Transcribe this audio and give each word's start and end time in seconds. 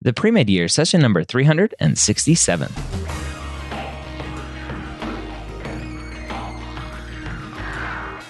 The 0.00 0.12
pre-med 0.12 0.48
year, 0.48 0.68
session 0.68 1.00
number 1.00 1.24
367. 1.24 2.68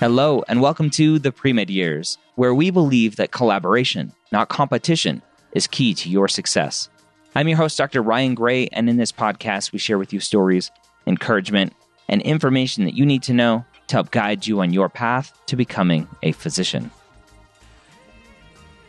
Hello, 0.00 0.42
and 0.48 0.62
welcome 0.62 0.88
to 0.88 1.18
the 1.18 1.30
pre-med 1.30 1.68
years, 1.68 2.16
where 2.36 2.54
we 2.54 2.70
believe 2.70 3.16
that 3.16 3.32
collaboration, 3.32 4.14
not 4.32 4.48
competition, 4.48 5.20
is 5.52 5.66
key 5.66 5.92
to 5.92 6.08
your 6.08 6.26
success. 6.26 6.88
I'm 7.34 7.48
your 7.48 7.58
host, 7.58 7.76
Dr. 7.76 8.00
Ryan 8.00 8.34
Gray, 8.34 8.68
and 8.68 8.88
in 8.88 8.96
this 8.96 9.12
podcast, 9.12 9.70
we 9.72 9.78
share 9.78 9.98
with 9.98 10.14
you 10.14 10.20
stories, 10.20 10.70
encouragement, 11.06 11.74
and 12.08 12.22
information 12.22 12.86
that 12.86 12.94
you 12.94 13.04
need 13.04 13.22
to 13.24 13.34
know 13.34 13.62
to 13.88 13.96
help 13.96 14.10
guide 14.10 14.46
you 14.46 14.60
on 14.60 14.72
your 14.72 14.88
path 14.88 15.38
to 15.44 15.54
becoming 15.54 16.08
a 16.22 16.32
physician 16.32 16.90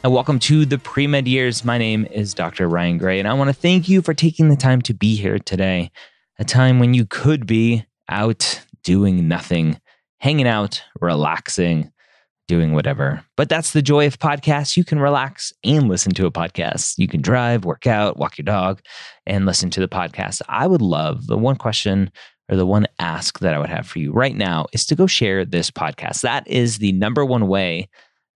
and 0.03 0.13
welcome 0.13 0.39
to 0.39 0.65
the 0.65 0.77
pre 0.77 1.07
med 1.07 1.27
years. 1.27 1.65
My 1.65 1.77
name 1.77 2.05
is 2.05 2.33
Dr. 2.33 2.69
Ryan 2.69 2.97
Gray, 2.97 3.19
and 3.19 3.27
I 3.27 3.33
want 3.33 3.49
to 3.49 3.53
thank 3.53 3.89
you 3.89 4.01
for 4.01 4.13
taking 4.13 4.49
the 4.49 4.55
time 4.55 4.81
to 4.83 4.93
be 4.93 5.15
here 5.15 5.39
today. 5.39 5.91
A 6.37 6.45
time 6.45 6.79
when 6.79 6.93
you 6.93 7.05
could 7.05 7.45
be 7.45 7.85
out 8.07 8.61
doing 8.83 9.27
nothing, 9.27 9.79
hanging 10.19 10.47
out, 10.47 10.81
relaxing, 11.01 11.91
doing 12.47 12.73
whatever. 12.73 13.25
But 13.35 13.49
that's 13.49 13.73
the 13.73 13.81
joy 13.81 14.07
of 14.07 14.19
podcasts. 14.19 14.77
You 14.77 14.85
can 14.85 14.99
relax 14.99 15.51
and 15.65 15.89
listen 15.89 16.13
to 16.13 16.25
a 16.25 16.31
podcast. 16.31 16.97
You 16.97 17.09
can 17.09 17.21
drive, 17.21 17.65
work 17.65 17.85
out, 17.85 18.17
walk 18.17 18.37
your 18.37 18.45
dog, 18.45 18.81
and 19.25 19.45
listen 19.45 19.69
to 19.71 19.81
the 19.81 19.89
podcast. 19.89 20.41
I 20.47 20.65
would 20.65 20.81
love 20.81 21.27
the 21.27 21.37
one 21.37 21.57
question 21.57 22.09
or 22.49 22.55
the 22.55 22.65
one 22.65 22.87
ask 22.99 23.39
that 23.39 23.53
I 23.53 23.59
would 23.59 23.69
have 23.69 23.85
for 23.85 23.99
you 23.99 24.13
right 24.13 24.35
now 24.35 24.65
is 24.71 24.85
to 24.87 24.95
go 24.95 25.07
share 25.07 25.43
this 25.43 25.69
podcast. 25.69 26.21
That 26.21 26.47
is 26.47 26.77
the 26.77 26.93
number 26.93 27.25
one 27.25 27.47
way 27.47 27.89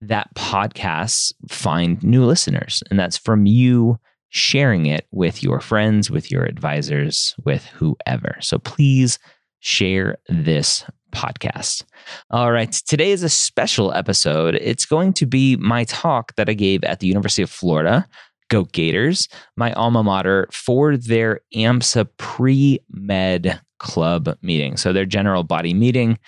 that 0.07 0.33
podcasts 0.35 1.33
find 1.49 2.01
new 2.03 2.25
listeners. 2.25 2.83
And 2.89 2.99
that's 2.99 3.17
from 3.17 3.45
you 3.45 3.99
sharing 4.29 4.87
it 4.87 5.07
with 5.11 5.43
your 5.43 5.59
friends, 5.59 6.09
with 6.09 6.31
your 6.31 6.43
advisors, 6.43 7.35
with 7.45 7.65
whoever. 7.65 8.37
So 8.41 8.57
please 8.57 9.19
share 9.59 10.17
this 10.27 10.83
podcast. 11.11 11.83
All 12.31 12.51
right, 12.51 12.71
today 12.71 13.11
is 13.11 13.23
a 13.23 13.29
special 13.29 13.93
episode. 13.93 14.55
It's 14.55 14.86
going 14.86 15.13
to 15.13 15.25
be 15.25 15.55
my 15.58 15.83
talk 15.86 16.36
that 16.36 16.49
I 16.49 16.53
gave 16.53 16.83
at 16.83 16.99
the 16.99 17.08
University 17.08 17.43
of 17.43 17.49
Florida. 17.49 18.08
Go 18.49 18.65
Gators, 18.65 19.30
my 19.55 19.71
alma 19.73 20.03
mater, 20.03 20.47
for 20.52 20.97
their 20.97 21.42
AMSA 21.55 22.09
pre 22.17 22.80
med 22.92 23.59
club 23.80 24.36
meeting. 24.42 24.77
So, 24.77 24.92
their 24.92 25.05
general 25.05 25.43
body 25.43 25.73
meeting 25.73 26.19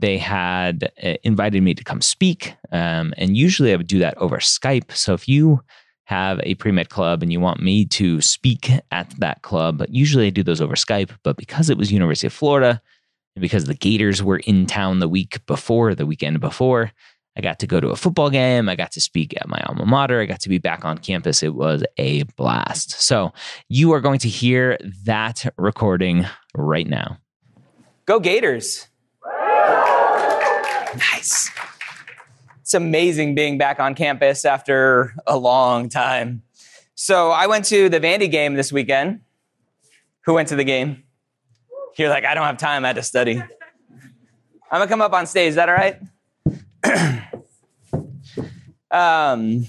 they 0.00 0.18
had 0.18 0.92
uh, 1.02 1.14
invited 1.22 1.62
me 1.62 1.74
to 1.74 1.84
come 1.84 2.00
speak. 2.00 2.54
Um, 2.72 3.14
and 3.16 3.36
usually 3.36 3.72
I 3.72 3.76
would 3.76 3.86
do 3.86 3.98
that 4.00 4.16
over 4.18 4.36
Skype. 4.38 4.92
So 4.92 5.14
if 5.14 5.28
you 5.28 5.62
have 6.04 6.40
a 6.42 6.54
pre 6.54 6.70
med 6.70 6.88
club 6.88 7.22
and 7.22 7.32
you 7.32 7.40
want 7.40 7.60
me 7.60 7.84
to 7.86 8.20
speak 8.20 8.70
at 8.90 9.10
that 9.18 9.42
club, 9.42 9.84
usually 9.88 10.26
I 10.26 10.30
do 10.30 10.42
those 10.42 10.60
over 10.60 10.74
Skype. 10.74 11.10
But 11.22 11.36
because 11.36 11.70
it 11.70 11.78
was 11.78 11.92
University 11.92 12.26
of 12.26 12.32
Florida 12.32 12.80
and 13.34 13.40
because 13.40 13.64
the 13.64 13.74
Gators 13.74 14.22
were 14.22 14.38
in 14.38 14.66
town 14.66 14.98
the 14.98 15.08
week 15.08 15.44
before, 15.46 15.94
the 15.94 16.06
weekend 16.06 16.40
before, 16.40 16.92
I 17.36 17.42
got 17.42 17.58
to 17.60 17.66
go 17.66 17.80
to 17.80 17.88
a 17.88 17.96
football 17.96 18.30
game. 18.30 18.68
I 18.68 18.76
got 18.76 18.92
to 18.92 19.00
speak 19.00 19.34
at 19.36 19.48
my 19.48 19.60
alma 19.66 19.84
mater. 19.84 20.20
I 20.20 20.26
got 20.26 20.40
to 20.40 20.48
be 20.48 20.58
back 20.58 20.84
on 20.84 20.98
campus. 20.98 21.42
It 21.42 21.54
was 21.54 21.84
a 21.98 22.22
blast. 22.36 22.92
So 23.02 23.32
you 23.68 23.92
are 23.92 24.00
going 24.00 24.20
to 24.20 24.28
hear 24.28 24.78
that 25.04 25.44
recording 25.58 26.26
right 26.54 26.86
now. 26.86 27.18
Go 28.06 28.20
Gators! 28.20 28.88
Nice. 30.96 31.50
It's 32.60 32.74
amazing 32.74 33.34
being 33.34 33.58
back 33.58 33.78
on 33.78 33.94
campus 33.94 34.44
after 34.44 35.14
a 35.26 35.36
long 35.36 35.88
time. 35.88 36.42
So 36.94 37.30
I 37.30 37.46
went 37.46 37.66
to 37.66 37.88
the 37.88 38.00
Vandy 38.00 38.30
game 38.30 38.54
this 38.54 38.72
weekend. 38.72 39.20
Who 40.24 40.34
went 40.34 40.48
to 40.48 40.56
the 40.56 40.64
game? 40.64 41.04
You're 41.96 42.08
like, 42.08 42.24
I 42.24 42.34
don't 42.34 42.44
have 42.44 42.58
time. 42.58 42.84
I 42.84 42.88
had 42.88 42.96
to 42.96 43.02
study. 43.02 43.40
I'm 44.70 44.80
gonna 44.80 44.88
come 44.88 45.00
up 45.00 45.12
on 45.12 45.26
stage. 45.26 45.50
Is 45.50 45.54
that 45.54 45.68
all 45.68 45.74
right? 45.74 46.00
um, 48.90 49.66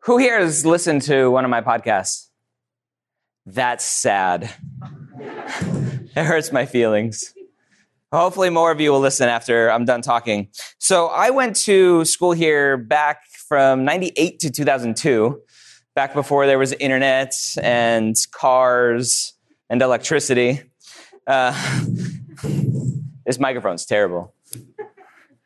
who 0.00 0.18
here 0.18 0.38
has 0.38 0.66
listened 0.66 1.02
to 1.02 1.30
one 1.30 1.44
of 1.44 1.50
my 1.50 1.62
podcasts? 1.62 2.28
That's 3.46 3.84
sad. 3.84 4.50
it 5.20 6.24
hurts 6.24 6.52
my 6.52 6.66
feelings. 6.66 7.32
Hopefully, 8.14 8.48
more 8.48 8.70
of 8.70 8.80
you 8.80 8.92
will 8.92 9.00
listen 9.00 9.28
after 9.28 9.70
I'm 9.70 9.84
done 9.84 10.00
talking. 10.00 10.48
So, 10.78 11.08
I 11.08 11.30
went 11.30 11.56
to 11.64 12.04
school 12.04 12.30
here 12.30 12.76
back 12.76 13.24
from 13.48 13.84
98 13.84 14.38
to 14.38 14.50
2002, 14.50 15.40
back 15.96 16.14
before 16.14 16.46
there 16.46 16.58
was 16.58 16.72
internet 16.74 17.34
and 17.60 18.14
cars 18.30 19.32
and 19.68 19.82
electricity. 19.82 20.62
Uh, 21.26 21.52
this 23.26 23.40
microphone's 23.40 23.84
terrible. 23.84 24.32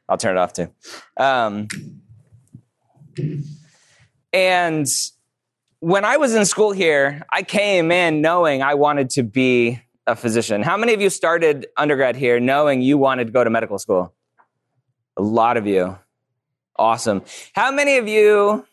I'll 0.07 0.19
turn 0.19 0.37
it 0.37 0.41
off 0.41 0.53
too. 0.53 0.71
Um, 1.17 1.69
and 4.31 4.87
when 5.81 6.05
I 6.05 6.19
was 6.19 6.35
in 6.35 6.45
school 6.45 6.73
here, 6.73 7.25
I 7.33 7.45
came 7.45 7.91
in 7.91 8.21
knowing 8.21 8.63
I 8.63 8.75
wanted 8.75 9.09
to 9.11 9.23
be 9.23 9.81
a 10.09 10.17
physician. 10.17 10.63
How 10.63 10.77
many 10.77 10.95
of 10.95 11.01
you 11.01 11.11
started 11.11 11.67
undergrad 11.77 12.17
here 12.17 12.41
knowing 12.41 12.81
you 12.81 12.99
wanted 12.99 13.27
to 13.27 13.33
go 13.33 13.45
to 13.45 13.51
medical 13.51 13.79
school? 13.79 14.15
A 15.17 15.23
lot 15.23 15.57
of 15.57 15.67
you. 15.67 15.99
Awesome. 16.77 17.23
How 17.53 17.71
many 17.71 17.99
of 17.99 18.09
you 18.09 18.67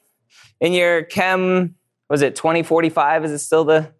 in 0.61 0.73
your 0.73 1.03
chem, 1.03 1.75
was 2.09 2.21
it 2.21 2.35
2045? 2.35 3.25
Is 3.25 3.31
it 3.31 3.39
still 3.39 3.65
the, 3.65 3.91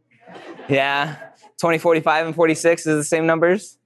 yeah, 0.70 1.16
2045 1.60 2.28
and 2.28 2.36
46 2.36 2.88
is 2.88 2.98
the 2.98 3.04
same 3.04 3.26
numbers? 3.26 3.78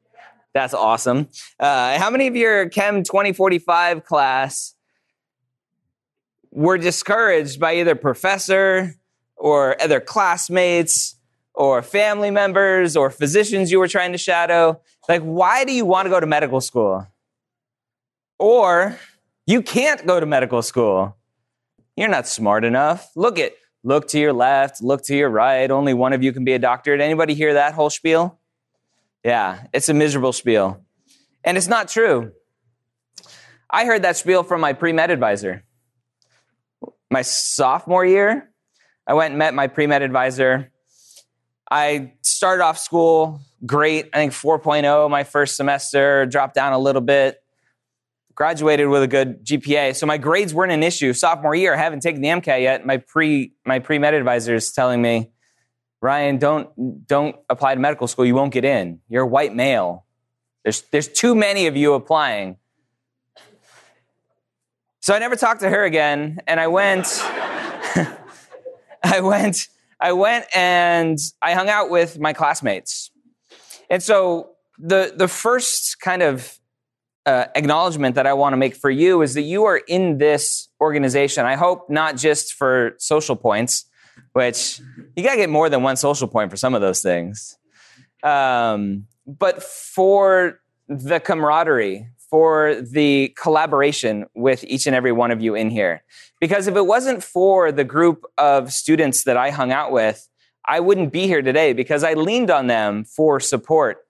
That's 0.54 0.74
awesome. 0.74 1.28
Uh, 1.60 1.98
how 2.00 2.10
many 2.10 2.28
of 2.28 2.36
your 2.36 2.70
Chem 2.70 3.04
2045 3.04 4.04
class 4.04 4.76
were 6.52 6.78
discouraged 6.78 7.60
by 7.60 7.76
either 7.76 7.96
professor 7.96 8.96
or 9.36 9.80
other 9.82 10.00
classmates 10.00 11.19
or 11.60 11.82
family 11.82 12.32
members 12.32 12.96
or 12.96 13.10
physicians 13.10 13.70
you 13.70 13.80
were 13.80 13.88
trying 13.90 14.14
to 14.14 14.18
shadow. 14.18 14.80
Like, 15.10 15.22
why 15.22 15.66
do 15.66 15.74
you 15.74 15.86
want 15.86 16.06
to 16.06 16.10
go 16.10 16.18
to 16.18 16.26
medical 16.26 16.62
school? 16.62 17.06
Or 18.40 18.98
you 19.46 19.62
can't 19.62 20.08
go 20.08 20.22
to 20.22 20.26
medical 20.26 20.62
school. 20.62 21.18
You're 21.98 22.08
not 22.08 22.28
smart 22.28 22.64
enough. 22.64 23.12
Look 23.14 23.38
at 23.38 23.52
look 23.84 24.08
to 24.10 24.20
your 24.20 24.32
left, 24.32 24.82
look 24.82 25.04
to 25.04 25.16
your 25.16 25.30
right. 25.30 25.70
Only 25.70 25.94
one 25.94 26.14
of 26.14 26.24
you 26.24 26.32
can 26.32 26.46
be 26.46 26.54
a 26.54 26.60
doctor. 26.60 26.96
Did 26.96 27.04
anybody 27.04 27.34
hear 27.34 27.54
that 27.56 27.74
whole 27.74 27.90
spiel? 27.90 28.40
Yeah, 29.26 29.66
it's 29.74 29.90
a 29.90 29.94
miserable 29.94 30.32
spiel. 30.32 30.82
And 31.44 31.58
it's 31.58 31.68
not 31.68 31.90
true. 31.90 32.32
I 33.70 33.84
heard 33.84 34.04
that 34.04 34.16
spiel 34.16 34.44
from 34.44 34.62
my 34.62 34.72
pre 34.72 34.94
med 34.94 35.12
advisor. 35.12 35.66
My 37.12 37.22
sophomore 37.22 38.06
year, 38.06 38.50
I 39.06 39.14
went 39.14 39.32
and 39.32 39.40
met 39.40 39.54
my 39.54 39.68
pre 39.68 39.88
med 39.88 40.02
advisor. 40.04 40.72
I 41.72 42.14
started 42.22 42.64
off 42.64 42.78
school 42.80 43.42
great. 43.66 44.10
I 44.14 44.18
think 44.18 44.34
4.0 44.34 45.10
my 45.10 45.24
first 45.24 45.56
semester, 45.56 46.26
dropped 46.26 46.56
down 46.56 46.74
a 46.74 46.80
little 46.80 47.02
bit, 47.02 47.42
graduated 48.36 48.88
with 48.88 49.04
a 49.04 49.08
good 49.08 49.46
GPA. 49.46 49.96
So 49.96 50.06
my 50.06 50.18
grades 50.18 50.54
weren't 50.54 50.72
an 50.72 50.84
issue. 50.84 51.14
Sophomore 51.14 51.56
year, 51.56 51.74
I 51.74 51.78
haven't 51.78 52.02
taken 52.02 52.22
the 52.22 52.30
MCAT 52.30 52.62
yet. 52.62 52.86
My 52.86 52.98
pre 52.98 53.54
my 53.66 53.80
pre 53.80 54.00
med 54.00 54.14
advisor 54.14 54.56
is 54.56 54.72
telling 54.72 55.02
me, 55.02 55.32
Ryan, 56.02 56.38
don't 56.38 57.06
don't 57.08 57.36
apply 57.50 57.76
to 57.76 57.80
medical 57.80 58.08
school. 58.08 58.26
You 58.26 58.36
won't 58.36 58.54
get 58.54 58.66
in. 58.66 59.02
You're 59.10 59.24
a 59.24 59.28
white 59.28 59.54
male. 59.54 60.06
There's 60.64 60.82
there's 60.92 61.08
too 61.08 61.36
many 61.36 61.68
of 61.68 61.76
you 61.76 61.94
applying. 61.94 62.58
So 65.02 65.14
I 65.14 65.20
never 65.20 65.36
talked 65.36 65.62
to 65.62 65.70
her 65.70 65.84
again, 65.86 66.40
and 66.48 66.60
I 66.60 66.68
went. 66.68 67.08
I 69.04 69.22
went. 69.22 69.68
I 70.00 70.14
went 70.14 70.46
and 70.56 71.18
I 71.42 71.54
hung 71.54 71.70
out 71.70 71.90
with 71.90 72.20
my 72.20 72.34
classmates. 72.34 73.12
And 73.90 74.02
so 74.02 74.52
the 74.78 75.14
the 75.16 75.28
first 75.28 76.00
kind 76.00 76.22
of 76.22 76.60
uh, 77.26 77.46
acknowledgement 77.56 78.16
that 78.16 78.26
I 78.26 78.34
want 78.34 78.54
to 78.54 78.58
make 78.58 78.76
for 78.76 78.90
you 78.90 79.22
is 79.22 79.34
that 79.34 79.42
you 79.42 79.66
are 79.66 79.78
in 79.78 80.18
this 80.18 80.70
organization. 80.80 81.46
I 81.46 81.56
hope 81.56 81.90
not 81.90 82.16
just 82.16 82.54
for 82.54 82.96
social 82.98 83.36
points, 83.36 83.86
which 84.34 84.80
you 85.16 85.24
got 85.24 85.32
to 85.32 85.38
get 85.38 85.50
more 85.50 85.70
than 85.70 85.84
one 85.84 85.96
social 85.96 86.28
point 86.28 86.50
for 86.50 86.58
some 86.58 86.74
of 86.74 86.82
those 86.82 87.02
things, 87.02 87.58
um, 88.24 89.06
but 89.28 89.62
for 89.62 90.60
the 90.88 91.20
camaraderie, 91.20 92.08
for 92.30 92.76
the 92.76 93.34
collaboration 93.42 94.26
with 94.36 94.64
each 94.66 94.86
and 94.86 94.96
every 94.96 95.12
one 95.12 95.32
of 95.32 95.42
you 95.42 95.56
in 95.56 95.70
here. 95.70 96.04
Because 96.40 96.68
if 96.68 96.76
it 96.76 96.86
wasn't 96.86 97.24
for 97.24 97.72
the 97.72 97.84
group 97.84 98.24
of 98.38 98.72
students 98.72 99.24
that 99.24 99.38
I 99.38 99.50
hung 99.50 99.72
out 99.72 99.92
with, 99.92 100.28
I 100.66 100.80
wouldn't 100.80 101.12
be 101.12 101.26
here 101.26 101.42
today 101.42 101.74
because 101.74 102.04
I 102.04 102.14
leaned 102.14 102.52
on 102.52 102.68
them 102.68 103.04
for 103.04 103.40
support 103.40 104.06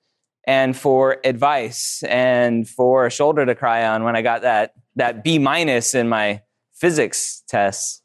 and 0.46 0.76
for 0.76 1.18
advice 1.24 2.04
and 2.08 2.68
for 2.68 3.06
a 3.06 3.12
shoulder 3.12 3.46
to 3.46 3.56
cry 3.56 3.86
on 3.86 4.04
when 4.04 4.16
I 4.16 4.22
got 4.22 4.42
that 4.42 4.74
that 4.96 5.24
B 5.24 5.40
minus 5.40 5.96
in 5.96 6.10
my 6.10 6.42
physics 6.74 7.44
tests, 7.48 8.02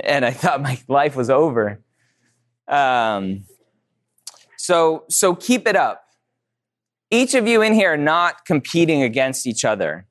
and 0.00 0.24
I 0.24 0.30
thought 0.30 0.62
my 0.62 0.80
life 0.88 1.16
was 1.16 1.30
over. 1.30 1.80
Um, 2.66 3.44
so 4.56 5.04
so 5.08 5.34
keep 5.34 5.66
it 5.66 5.76
up. 5.76 6.04
Each 7.10 7.34
of 7.34 7.46
you 7.48 7.62
in 7.62 7.72
here 7.72 7.94
are 7.94 7.96
not 7.96 8.44
competing 8.44 9.02
against 9.02 9.46
each 9.46 9.64
other. 9.64 10.06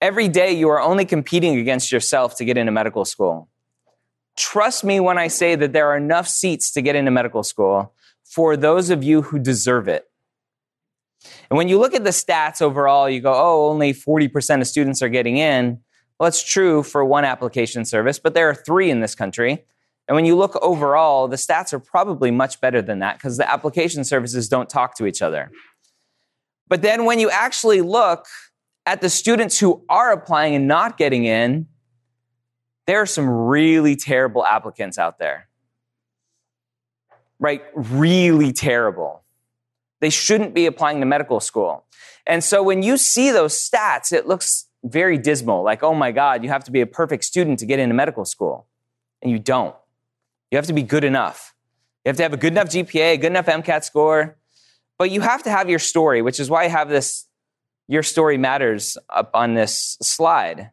Every 0.00 0.28
day 0.28 0.52
you 0.52 0.68
are 0.68 0.80
only 0.80 1.04
competing 1.06 1.58
against 1.58 1.90
yourself 1.90 2.36
to 2.36 2.44
get 2.44 2.58
into 2.58 2.72
medical 2.72 3.04
school. 3.04 3.48
Trust 4.36 4.84
me 4.84 5.00
when 5.00 5.18
I 5.18 5.28
say 5.28 5.54
that 5.54 5.72
there 5.72 5.88
are 5.88 5.96
enough 5.96 6.28
seats 6.28 6.72
to 6.72 6.82
get 6.82 6.96
into 6.96 7.10
medical 7.10 7.42
school 7.42 7.94
for 8.24 8.56
those 8.56 8.90
of 8.90 9.02
you 9.02 9.22
who 9.22 9.38
deserve 9.38 9.88
it. 9.88 10.04
And 11.50 11.56
when 11.56 11.68
you 11.68 11.78
look 11.78 11.94
at 11.94 12.04
the 12.04 12.10
stats 12.10 12.62
overall, 12.62 13.08
you 13.08 13.20
go, 13.20 13.32
oh, 13.34 13.68
only 13.68 13.92
40% 13.92 14.60
of 14.60 14.66
students 14.66 15.02
are 15.02 15.08
getting 15.08 15.36
in. 15.36 15.80
Well, 16.18 16.26
that's 16.26 16.42
true 16.42 16.82
for 16.82 17.04
one 17.04 17.24
application 17.24 17.84
service, 17.84 18.18
but 18.18 18.34
there 18.34 18.48
are 18.48 18.54
three 18.54 18.90
in 18.90 19.00
this 19.00 19.14
country. 19.14 19.64
And 20.08 20.14
when 20.14 20.24
you 20.24 20.36
look 20.36 20.56
overall, 20.56 21.28
the 21.28 21.36
stats 21.36 21.72
are 21.72 21.78
probably 21.78 22.30
much 22.30 22.60
better 22.60 22.82
than 22.82 22.98
that 22.98 23.18
because 23.18 23.36
the 23.36 23.50
application 23.50 24.04
services 24.04 24.48
don't 24.48 24.68
talk 24.68 24.96
to 24.96 25.06
each 25.06 25.22
other. 25.22 25.50
But 26.70 26.82
then 26.82 27.04
when 27.04 27.18
you 27.18 27.28
actually 27.28 27.82
look 27.82 28.26
at 28.86 29.02
the 29.02 29.10
students 29.10 29.58
who 29.58 29.84
are 29.88 30.12
applying 30.12 30.54
and 30.54 30.66
not 30.66 30.96
getting 30.96 31.24
in, 31.24 31.66
there 32.86 33.02
are 33.02 33.06
some 33.06 33.28
really 33.28 33.96
terrible 33.96 34.46
applicants 34.46 34.96
out 34.96 35.18
there. 35.18 35.48
Right? 37.40 37.62
Really 37.74 38.52
terrible. 38.52 39.24
They 40.00 40.10
shouldn't 40.10 40.54
be 40.54 40.66
applying 40.66 41.00
to 41.00 41.06
medical 41.06 41.40
school. 41.40 41.84
And 42.26 42.42
so 42.42 42.62
when 42.62 42.82
you 42.82 42.96
see 42.96 43.30
those 43.32 43.54
stats, 43.54 44.12
it 44.12 44.28
looks 44.28 44.66
very 44.84 45.18
dismal. 45.18 45.64
Like, 45.64 45.82
oh 45.82 45.94
my 45.94 46.12
God, 46.12 46.44
you 46.44 46.50
have 46.50 46.64
to 46.64 46.70
be 46.70 46.80
a 46.80 46.86
perfect 46.86 47.24
student 47.24 47.58
to 47.58 47.66
get 47.66 47.80
into 47.80 47.94
medical 47.94 48.24
school. 48.24 48.66
And 49.22 49.30
you 49.30 49.40
don't. 49.40 49.74
You 50.50 50.56
have 50.56 50.66
to 50.66 50.72
be 50.72 50.84
good 50.84 51.04
enough. 51.04 51.52
You 52.04 52.10
have 52.10 52.16
to 52.16 52.22
have 52.22 52.32
a 52.32 52.36
good 52.36 52.52
enough 52.52 52.68
GPA, 52.68 53.14
a 53.14 53.16
good 53.16 53.26
enough 53.26 53.46
MCAT 53.46 53.84
score. 53.84 54.36
But 55.00 55.10
you 55.10 55.22
have 55.22 55.42
to 55.44 55.50
have 55.50 55.70
your 55.70 55.78
story, 55.78 56.20
which 56.20 56.38
is 56.38 56.50
why 56.50 56.64
I 56.64 56.68
have 56.68 56.90
this 56.90 57.26
Your 57.88 58.02
Story 58.02 58.36
Matters 58.36 58.98
up 59.08 59.30
on 59.32 59.54
this 59.54 59.96
slide. 60.02 60.72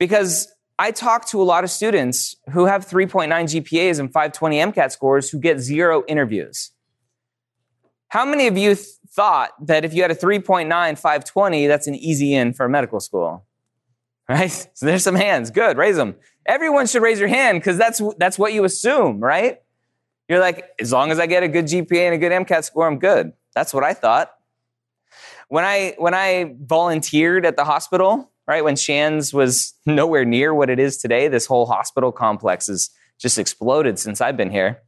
Because 0.00 0.52
I 0.80 0.90
talk 0.90 1.28
to 1.28 1.40
a 1.40 1.44
lot 1.44 1.62
of 1.62 1.70
students 1.70 2.34
who 2.52 2.64
have 2.64 2.88
3.9 2.88 3.28
GPAs 3.28 4.00
and 4.00 4.12
520 4.12 4.56
MCAT 4.58 4.90
scores 4.90 5.30
who 5.30 5.38
get 5.38 5.60
zero 5.60 6.02
interviews. 6.08 6.72
How 8.08 8.24
many 8.24 8.48
of 8.48 8.58
you 8.58 8.74
th- 8.74 8.84
thought 9.10 9.50
that 9.64 9.84
if 9.84 9.94
you 9.94 10.02
had 10.02 10.10
a 10.10 10.16
3.9 10.16 10.66
520, 10.68 11.68
that's 11.68 11.86
an 11.86 11.94
easy 11.94 12.34
in 12.34 12.52
for 12.52 12.68
medical 12.68 12.98
school? 12.98 13.46
Right? 14.28 14.50
So 14.74 14.86
there's 14.86 15.04
some 15.04 15.14
hands. 15.14 15.52
Good, 15.52 15.76
raise 15.76 15.94
them. 15.94 16.16
Everyone 16.46 16.88
should 16.88 17.02
raise 17.02 17.20
your 17.20 17.28
hand 17.28 17.60
because 17.60 17.78
that's, 17.78 18.02
that's 18.18 18.40
what 18.40 18.52
you 18.52 18.64
assume, 18.64 19.20
right? 19.20 19.60
You're 20.30 20.38
like, 20.38 20.70
as 20.78 20.92
long 20.92 21.10
as 21.10 21.18
I 21.18 21.26
get 21.26 21.42
a 21.42 21.48
good 21.48 21.64
GPA 21.64 22.02
and 22.02 22.14
a 22.14 22.18
good 22.18 22.30
MCAT 22.30 22.62
score, 22.62 22.86
I'm 22.86 23.00
good. 23.00 23.32
That's 23.52 23.74
what 23.74 23.82
I 23.82 23.94
thought. 23.94 24.30
When 25.48 25.64
I, 25.64 25.96
when 25.98 26.14
I 26.14 26.54
volunteered 26.60 27.44
at 27.44 27.56
the 27.56 27.64
hospital, 27.64 28.30
right, 28.46 28.62
when 28.62 28.76
Shands 28.76 29.34
was 29.34 29.74
nowhere 29.86 30.24
near 30.24 30.54
what 30.54 30.70
it 30.70 30.78
is 30.78 30.98
today, 30.98 31.26
this 31.26 31.46
whole 31.46 31.66
hospital 31.66 32.12
complex 32.12 32.68
has 32.68 32.90
just 33.18 33.40
exploded 33.40 33.98
since 33.98 34.20
I've 34.20 34.36
been 34.36 34.52
here. 34.52 34.82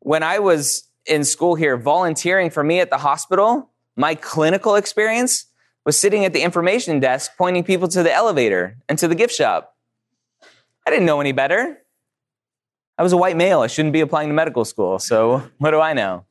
When 0.00 0.24
I 0.24 0.40
was 0.40 0.82
in 1.06 1.22
school 1.22 1.54
here, 1.54 1.76
volunteering 1.76 2.50
for 2.50 2.64
me 2.64 2.80
at 2.80 2.90
the 2.90 2.98
hospital, 2.98 3.70
my 3.94 4.16
clinical 4.16 4.74
experience 4.74 5.46
was 5.86 5.96
sitting 5.96 6.24
at 6.24 6.32
the 6.32 6.42
information 6.42 6.98
desk 6.98 7.30
pointing 7.38 7.62
people 7.62 7.86
to 7.86 8.02
the 8.02 8.12
elevator 8.12 8.78
and 8.88 8.98
to 8.98 9.06
the 9.06 9.14
gift 9.14 9.32
shop. 9.32 9.76
I 10.84 10.90
didn't 10.90 11.06
know 11.06 11.20
any 11.20 11.30
better. 11.30 11.81
I 12.98 13.02
was 13.02 13.12
a 13.12 13.16
white 13.16 13.36
male. 13.36 13.60
I 13.60 13.66
shouldn't 13.66 13.92
be 13.92 14.00
applying 14.00 14.28
to 14.28 14.34
medical 14.34 14.64
school. 14.64 14.98
So 14.98 15.50
what 15.58 15.70
do 15.70 15.80
I 15.80 15.92
know? 15.92 16.24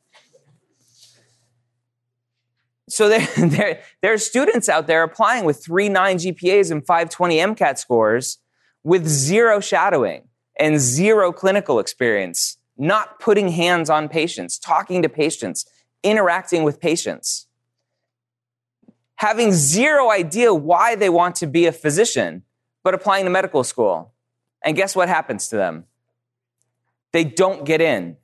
So 2.90 3.10
there, 3.10 3.28
there, 3.38 3.82
there 4.02 4.14
are 4.14 4.18
students 4.18 4.70
out 4.70 4.88
there 4.88 5.04
applying 5.04 5.46
with 5.46 5.64
3.9 5.66 5.92
GPAs 5.92 6.72
and 6.72 6.86
520 6.86 7.38
MCAT 7.38 7.78
scores 7.78 8.40
with 8.84 9.08
zero 9.08 9.60
shadowing 9.60 10.28
and 10.60 10.80
zero 10.80 11.32
clinical 11.32 11.80
experience 11.80 12.58
not 12.82 13.20
putting 13.20 13.50
hands 13.50 13.92
on 13.92 14.10
patients, 14.10 14.58
talking 14.58 15.04
to 15.04 15.10
patients, 15.10 15.66
interacting 16.04 16.64
with 16.64 16.80
patients, 16.80 17.48
having 19.16 19.52
zero 19.52 20.10
idea 20.10 20.52
why 20.52 20.96
they 20.96 21.10
want 21.10 21.36
to 21.36 21.46
be 21.46 21.68
a 21.68 21.72
physician, 21.72 22.42
but 22.84 22.96
applying 22.96 23.26
to 23.26 23.30
medical 23.30 23.64
school. 23.64 24.14
And 24.66 24.76
guess 24.76 24.96
what 24.96 25.10
happens 25.10 25.48
to 25.50 25.58
them? 25.58 25.86
They 27.14 27.24
don't 27.24 27.66
get 27.66 27.82
in. 27.82 28.18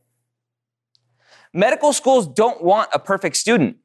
Medical 1.54 1.94
schools 1.94 2.28
don't 2.28 2.64
want 2.64 2.90
a 2.94 3.00
perfect 3.00 3.36
student. 3.36 3.78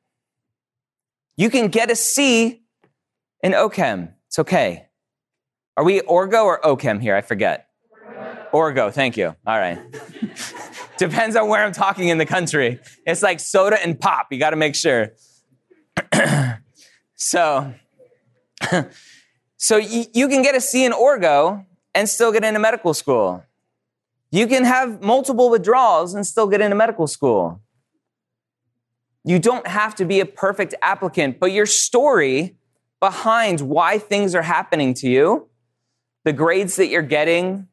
You 1.37 1.51
can 1.51 1.69
get 1.69 1.91
a 1.91 1.97
C 1.97 2.63
in 3.43 3.53
OChem. 3.53 4.13
It's 4.29 4.39
okay. 4.39 4.89
Are 5.77 5.85
we 5.85 6.01
Orgo 6.01 6.45
or 6.45 6.61
OChem 6.61 7.01
here? 7.01 7.17
I 7.17 7.23
forget. 7.23 7.69
Orgo, 8.53 8.93
thank 8.93 9.17
you. 9.17 9.35
All 9.47 9.59
right. 9.59 9.79
Depends 10.99 11.37
on 11.37 11.49
where 11.49 11.65
I'm 11.65 11.73
talking 11.73 12.09
in 12.09 12.19
the 12.19 12.27
country. 12.27 12.79
It's 13.07 13.23
like 13.23 13.41
soda 13.41 13.83
and 13.83 13.99
pop. 13.99 14.29
You 14.31 14.39
got 14.39 14.51
to 14.51 14.57
make 14.57 14.75
sure. 14.75 15.13
so, 17.17 17.75
so 19.57 19.77
you, 19.79 20.29
can 20.29 20.43
get 20.43 20.55
a 20.55 20.61
C 20.61 20.85
in 20.85 20.93
Orgo 20.93 21.65
and 21.95 22.09
still 22.09 22.31
get 22.31 22.45
into 22.45 22.61
medical 22.61 22.93
school. 22.93 23.43
You 24.33 24.47
can 24.47 24.65
have 24.65 25.03
multiple 25.03 25.51
withdrawals 25.51 26.15
and 26.15 26.27
still 26.27 26.47
get 26.49 26.63
into 26.63 26.75
medical 26.75 27.07
school. 27.07 27.61
You 29.25 29.39
don't 29.39 29.67
have 29.67 29.95
to 29.97 30.07
be 30.07 30.21
a 30.21 30.27
perfect 30.27 30.75
applicant, 30.81 31.39
but 31.39 31.53
your 31.53 31.67
story 31.67 32.57
behind 32.99 33.61
why 33.61 33.99
things 33.99 34.35
are 34.35 34.43
happening 34.43 34.95
to 34.95 35.09
you, 35.09 35.49
the 36.25 36.33
grades 36.33 36.77
that 36.77 36.89
you're 36.89 37.03
getting, 37.03 37.69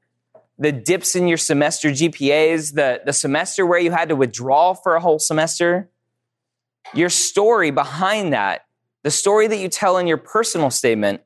the 0.57 0.73
dips 0.73 1.15
in 1.15 1.29
your 1.29 1.37
semester 1.37 1.89
GPAs, 1.91 2.73
the, 2.73 3.01
the 3.05 3.13
semester 3.13 3.65
where 3.65 3.79
you 3.79 3.91
had 3.91 4.09
to 4.09 4.15
withdraw 4.17 4.73
for 4.73 4.95
a 4.95 4.99
whole 4.99 5.17
semester, 5.17 5.89
your 6.93 7.09
story 7.09 7.71
behind 7.71 8.33
that, 8.33 8.65
the 9.03 9.11
story 9.11 9.47
that 9.47 9.57
you 9.57 9.69
tell 9.69 9.97
in 9.97 10.07
your 10.07 10.17
personal 10.17 10.69
statement, 10.69 11.21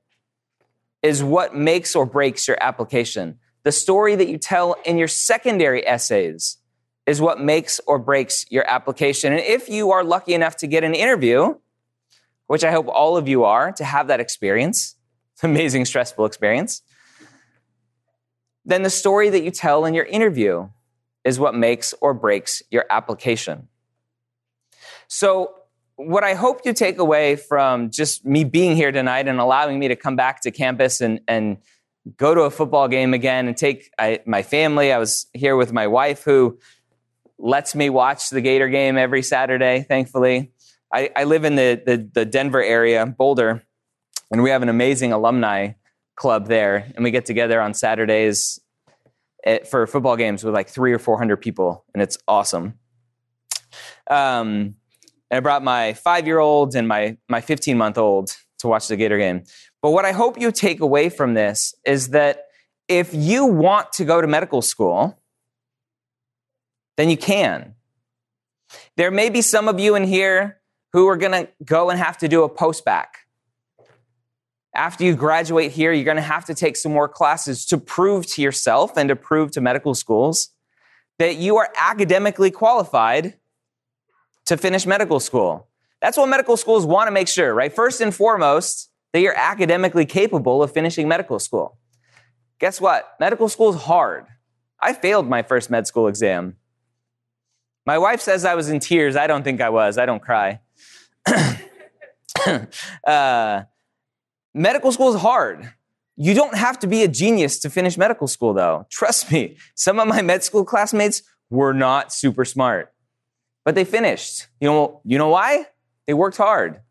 is 1.01 1.23
what 1.23 1.55
makes 1.55 1.95
or 1.95 2.05
breaks 2.05 2.47
your 2.47 2.57
application. 2.61 3.39
The 3.63 3.71
story 3.71 4.15
that 4.15 4.27
you 4.27 4.37
tell 4.37 4.75
in 4.85 4.97
your 4.97 5.07
secondary 5.07 5.87
essays 5.87 6.57
is 7.05 7.21
what 7.21 7.39
makes 7.39 7.79
or 7.87 7.99
breaks 7.99 8.45
your 8.49 8.67
application. 8.69 9.33
And 9.33 9.41
if 9.41 9.69
you 9.69 9.91
are 9.91 10.03
lucky 10.03 10.33
enough 10.33 10.57
to 10.57 10.67
get 10.67 10.83
an 10.83 10.93
interview, 10.93 11.55
which 12.47 12.63
I 12.63 12.71
hope 12.71 12.87
all 12.87 13.17
of 13.17 13.27
you 13.27 13.43
are, 13.43 13.71
to 13.73 13.83
have 13.83 14.07
that 14.07 14.19
experience, 14.19 14.95
amazing, 15.43 15.85
stressful 15.85 16.25
experience, 16.25 16.81
then 18.65 18.83
the 18.83 18.89
story 18.89 19.29
that 19.29 19.43
you 19.43 19.51
tell 19.51 19.85
in 19.85 19.93
your 19.93 20.05
interview 20.05 20.69
is 21.23 21.39
what 21.39 21.55
makes 21.55 21.93
or 22.01 22.13
breaks 22.13 22.61
your 22.69 22.85
application. 22.89 23.67
So, 25.07 25.55
what 25.95 26.23
I 26.23 26.33
hope 26.33 26.61
you 26.65 26.73
take 26.73 26.97
away 26.97 27.35
from 27.35 27.91
just 27.91 28.25
me 28.25 28.43
being 28.43 28.75
here 28.75 28.91
tonight 28.91 29.27
and 29.27 29.39
allowing 29.39 29.77
me 29.77 29.89
to 29.89 29.95
come 29.95 30.15
back 30.15 30.41
to 30.41 30.49
campus 30.49 31.01
and, 31.01 31.21
and 31.27 31.57
go 32.17 32.35
to 32.35 32.41
a 32.41 32.49
football 32.49 32.87
game 32.87 33.13
again 33.13 33.47
and 33.47 33.55
take 33.55 33.91
I, 33.97 34.19
my 34.25 34.43
family. 34.43 34.91
I 34.91 34.97
was 34.97 35.27
here 35.33 35.55
with 35.55 35.71
my 35.71 35.87
wife 35.87 36.23
who 36.23 36.59
lets 37.37 37.75
me 37.75 37.89
watch 37.89 38.29
the 38.29 38.41
Gator 38.41 38.69
game 38.69 38.97
every 38.97 39.21
Saturday, 39.21 39.85
thankfully. 39.87 40.51
I, 40.93 41.09
I 41.15 41.23
live 41.23 41.43
in 41.43 41.55
the, 41.55 41.81
the, 41.85 42.09
the 42.13 42.25
Denver 42.25 42.61
area, 42.61 43.05
Boulder, 43.05 43.63
and 44.31 44.43
we 44.43 44.51
have 44.51 44.61
an 44.61 44.69
amazing 44.69 45.11
alumni 45.11 45.73
club 46.15 46.47
there. 46.47 46.91
And 46.95 47.03
we 47.03 47.11
get 47.11 47.25
together 47.25 47.59
on 47.59 47.73
Saturdays 47.73 48.59
at, 49.45 49.67
for 49.67 49.87
football 49.87 50.15
games 50.15 50.43
with 50.43 50.53
like 50.53 50.69
three 50.69 50.93
or 50.93 50.99
400 50.99 51.37
people, 51.37 51.83
and 51.93 52.03
it's 52.03 52.17
awesome. 52.27 52.79
Um, 54.09 54.75
and 55.31 55.37
I 55.37 55.39
brought 55.39 55.63
my 55.63 55.93
five 55.93 56.27
year 56.27 56.39
old 56.39 56.75
and 56.75 56.87
my, 56.87 57.17
my 57.27 57.41
15 57.41 57.77
month 57.77 57.97
old 57.97 58.35
to 58.59 58.67
watch 58.67 58.87
the 58.87 58.95
Gator 58.95 59.17
game. 59.17 59.43
But 59.83 59.91
what 59.91 60.05
I 60.05 60.13
hope 60.13 60.39
you 60.39 60.51
take 60.53 60.79
away 60.79 61.09
from 61.09 61.33
this 61.33 61.75
is 61.85 62.09
that 62.09 62.45
if 62.87 63.13
you 63.13 63.45
want 63.45 63.91
to 63.93 64.05
go 64.05 64.21
to 64.21 64.27
medical 64.27 64.61
school, 64.61 65.19
then 66.95 67.09
you 67.09 67.17
can. 67.17 67.75
There 68.95 69.11
may 69.11 69.29
be 69.29 69.41
some 69.41 69.67
of 69.67 69.81
you 69.81 69.95
in 69.95 70.05
here 70.05 70.61
who 70.93 71.07
are 71.09 71.17
going 71.17 71.33
to 71.33 71.49
go 71.65 71.89
and 71.89 71.99
have 71.99 72.17
to 72.19 72.29
do 72.29 72.43
a 72.43 72.49
post-bac. 72.49 73.17
After 74.73 75.03
you 75.03 75.17
graduate 75.17 75.73
here, 75.73 75.91
you're 75.91 76.05
going 76.05 76.15
to 76.15 76.23
have 76.23 76.45
to 76.45 76.55
take 76.55 76.77
some 76.77 76.93
more 76.93 77.09
classes 77.09 77.65
to 77.65 77.77
prove 77.77 78.25
to 78.27 78.41
yourself 78.41 78.95
and 78.95 79.09
to 79.09 79.17
prove 79.17 79.51
to 79.51 79.61
medical 79.61 79.93
schools 79.95 80.49
that 81.19 81.35
you 81.35 81.57
are 81.57 81.69
academically 81.77 82.51
qualified 82.51 83.33
to 84.45 84.55
finish 84.55 84.85
medical 84.85 85.19
school. 85.19 85.67
That's 86.01 86.17
what 86.17 86.27
medical 86.27 86.55
schools 86.55 86.85
want 86.85 87.07
to 87.07 87.11
make 87.11 87.27
sure, 87.27 87.53
right? 87.53 87.73
First 87.73 87.99
and 87.99 88.15
foremost, 88.15 88.89
that 89.13 89.21
you're 89.21 89.37
academically 89.37 90.05
capable 90.05 90.61
of 90.61 90.71
finishing 90.71 91.07
medical 91.07 91.39
school. 91.39 91.77
Guess 92.59 92.81
what? 92.81 93.15
Medical 93.19 93.47
school 93.47 93.69
is 93.69 93.81
hard. 93.83 94.25
I 94.81 94.93
failed 94.93 95.29
my 95.29 95.43
first 95.43 95.69
med 95.69 95.87
school 95.87 96.07
exam. 96.07 96.57
My 97.85 97.97
wife 97.97 98.21
says 98.21 98.43
I 98.45 98.55
was 98.55 98.69
in 98.69 98.79
tears. 98.79 99.15
I 99.15 99.27
don't 99.27 99.43
think 99.43 99.61
I 99.61 99.69
was. 99.69 99.97
I 99.97 100.05
don't 100.05 100.21
cry. 100.21 100.59
uh, 103.07 103.63
medical 104.53 104.91
school 104.91 105.13
is 105.13 105.21
hard. 105.21 105.73
You 106.15 106.33
don't 106.33 106.55
have 106.55 106.79
to 106.79 106.87
be 106.87 107.03
a 107.03 107.07
genius 107.07 107.59
to 107.59 107.69
finish 107.69 107.97
medical 107.97 108.27
school, 108.27 108.53
though. 108.53 108.85
Trust 108.91 109.31
me, 109.31 109.57
some 109.75 109.99
of 109.99 110.07
my 110.07 110.21
med 110.21 110.43
school 110.43 110.63
classmates 110.63 111.23
were 111.49 111.73
not 111.73 112.13
super 112.13 112.45
smart, 112.45 112.93
but 113.65 113.75
they 113.75 113.83
finished. 113.83 114.47
You 114.59 114.69
know, 114.69 115.01
you 115.03 115.17
know 115.17 115.29
why? 115.29 115.65
They 116.07 116.13
worked 116.13 116.37
hard. 116.37 116.81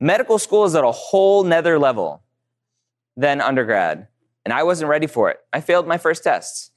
Medical 0.00 0.38
school 0.38 0.64
is 0.64 0.74
at 0.74 0.84
a 0.84 0.92
whole 0.92 1.44
nether 1.44 1.78
level 1.78 2.22
than 3.16 3.40
undergrad, 3.40 4.08
and 4.44 4.52
I 4.52 4.62
wasn't 4.62 4.90
ready 4.90 5.06
for 5.06 5.30
it. 5.30 5.38
I 5.52 5.60
failed 5.60 5.86
my 5.86 5.96
first 5.98 6.22
tests. 6.22 6.70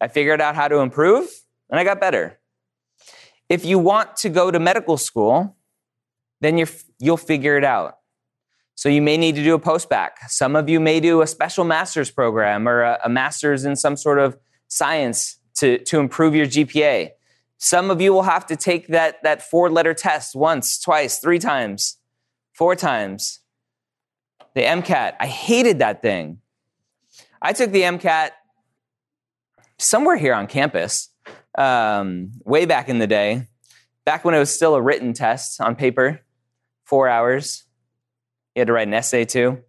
I 0.00 0.08
figured 0.08 0.40
out 0.40 0.54
how 0.54 0.68
to 0.68 0.78
improve, 0.78 1.28
and 1.70 1.78
I 1.80 1.84
got 1.84 2.00
better. 2.00 2.38
If 3.48 3.64
you 3.64 3.78
want 3.78 4.16
to 4.18 4.28
go 4.28 4.50
to 4.50 4.58
medical 4.58 4.96
school, 4.96 5.56
then 6.40 6.56
you 6.58 6.66
will 7.00 7.16
figure 7.16 7.56
it 7.56 7.64
out. 7.64 7.98
So 8.74 8.88
you 8.88 9.02
may 9.02 9.16
need 9.16 9.34
to 9.36 9.44
do 9.44 9.54
a 9.54 9.58
post-bac. 9.58 10.30
Some 10.30 10.56
of 10.56 10.68
you 10.68 10.80
may 10.80 11.00
do 11.00 11.20
a 11.20 11.26
special 11.26 11.64
master's 11.64 12.10
program 12.10 12.68
or 12.68 12.82
a, 12.82 12.98
a 13.04 13.08
master's 13.08 13.64
in 13.64 13.76
some 13.76 13.96
sort 13.96 14.18
of 14.18 14.36
science 14.68 15.38
to, 15.56 15.78
to 15.78 16.00
improve 16.00 16.34
your 16.34 16.46
GPA. 16.46 17.10
Some 17.58 17.90
of 17.90 18.00
you 18.00 18.12
will 18.12 18.22
have 18.22 18.46
to 18.46 18.56
take 18.56 18.88
that, 18.88 19.22
that 19.22 19.42
four 19.42 19.70
letter 19.70 19.94
test 19.94 20.34
once, 20.34 20.80
twice, 20.80 21.18
three 21.18 21.38
times, 21.38 21.98
four 22.52 22.76
times. 22.76 23.40
The 24.54 24.62
MCAT, 24.62 25.14
I 25.18 25.26
hated 25.26 25.78
that 25.78 26.02
thing. 26.02 26.38
I 27.40 27.52
took 27.52 27.72
the 27.72 27.82
MCAT 27.82 28.30
somewhere 29.78 30.16
here 30.16 30.34
on 30.34 30.46
campus 30.46 31.08
um, 31.56 32.32
way 32.44 32.66
back 32.66 32.88
in 32.88 32.98
the 32.98 33.06
day, 33.06 33.48
back 34.04 34.24
when 34.24 34.34
it 34.34 34.38
was 34.38 34.54
still 34.54 34.74
a 34.74 34.82
written 34.82 35.12
test 35.12 35.60
on 35.60 35.74
paper, 35.74 36.20
four 36.84 37.08
hours. 37.08 37.64
You 38.54 38.60
had 38.60 38.66
to 38.66 38.72
write 38.72 38.88
an 38.88 38.94
essay 38.94 39.24
too. 39.24 39.62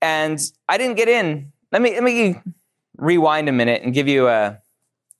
And 0.00 0.38
I 0.68 0.78
didn't 0.78 0.96
get 0.96 1.08
in. 1.08 1.52
Let 1.72 1.82
me, 1.82 1.94
let 1.94 2.04
me 2.04 2.40
rewind 2.96 3.48
a 3.48 3.52
minute 3.52 3.82
and 3.82 3.92
give 3.92 4.08
you 4.08 4.28
a, 4.28 4.58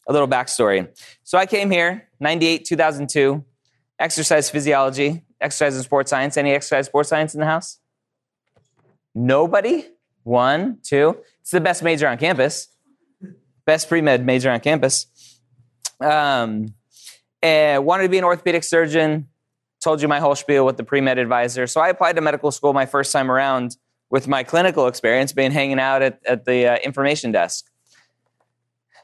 a 0.07 0.13
little 0.13 0.29
backstory. 0.29 0.89
So 1.25 1.37
I 1.37 1.47
came 1.47 1.71
here, 1.71 2.09
98, 2.21 2.65
2002, 2.65 3.45
exercise 3.99 4.49
physiology, 4.49 5.25
exercise 5.41 5.75
and 5.75 5.85
sports 5.85 6.11
science. 6.11 6.37
Any 6.37 6.53
exercise 6.53 6.87
sports 6.87 7.09
science 7.09 7.35
in 7.35 7.41
the 7.41 7.47
house? 7.47 7.79
Nobody? 9.15 9.87
One, 10.23 10.79
two. 10.83 11.19
It's 11.41 11.51
the 11.51 11.61
best 11.61 11.83
major 11.83 12.07
on 12.09 12.19
campus. 12.19 12.69
Best 13.65 13.89
pre 13.89 14.01
med 14.01 14.25
major 14.25 14.51
on 14.51 14.61
campus. 14.61 15.07
Um, 16.01 16.75
wanted 17.43 18.05
to 18.05 18.09
be 18.09 18.19
an 18.19 18.25
orthopedic 18.25 18.65
surgeon. 18.65 19.29
Told 19.83 20.03
you 20.03 20.09
my 20.09 20.21
whole 20.21 20.35
spiel 20.35 20.67
with 20.67 20.77
the 20.77 20.85
pre 20.85 21.01
med 21.01 21.19
advisor. 21.19 21.67
So 21.67 21.81
I 21.81 21.89
applied 21.89 22.17
to 22.17 22.23
medical 22.23 22.51
school 22.51 22.73
my 22.73 22.87
first 22.87 23.13
time 23.13 23.31
around 23.31 23.77
with 24.11 24.27
my 24.27 24.43
clinical 24.43 24.87
experience 24.87 25.33
being 25.33 25.51
hanging 25.51 25.79
out 25.79 26.03
at, 26.03 26.21
at 26.27 26.45
the 26.45 26.67
uh, 26.67 26.77
information 26.79 27.33
desk. 27.33 27.67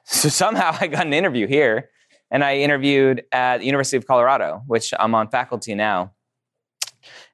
So 0.05 0.29
somehow 0.29 0.77
I 0.81 0.87
got 0.87 1.07
an 1.07 1.13
interview 1.13 1.47
here, 1.47 1.91
and 2.31 2.45
I 2.45 2.59
interviewed 2.59 3.25
at 3.33 3.59
the 3.59 3.67
University 3.67 3.97
of 3.97 4.07
Colorado, 4.07 4.63
which 4.67 4.93
I'm 4.99 5.15
on 5.15 5.29
faculty 5.29 5.75
now. 5.75 6.13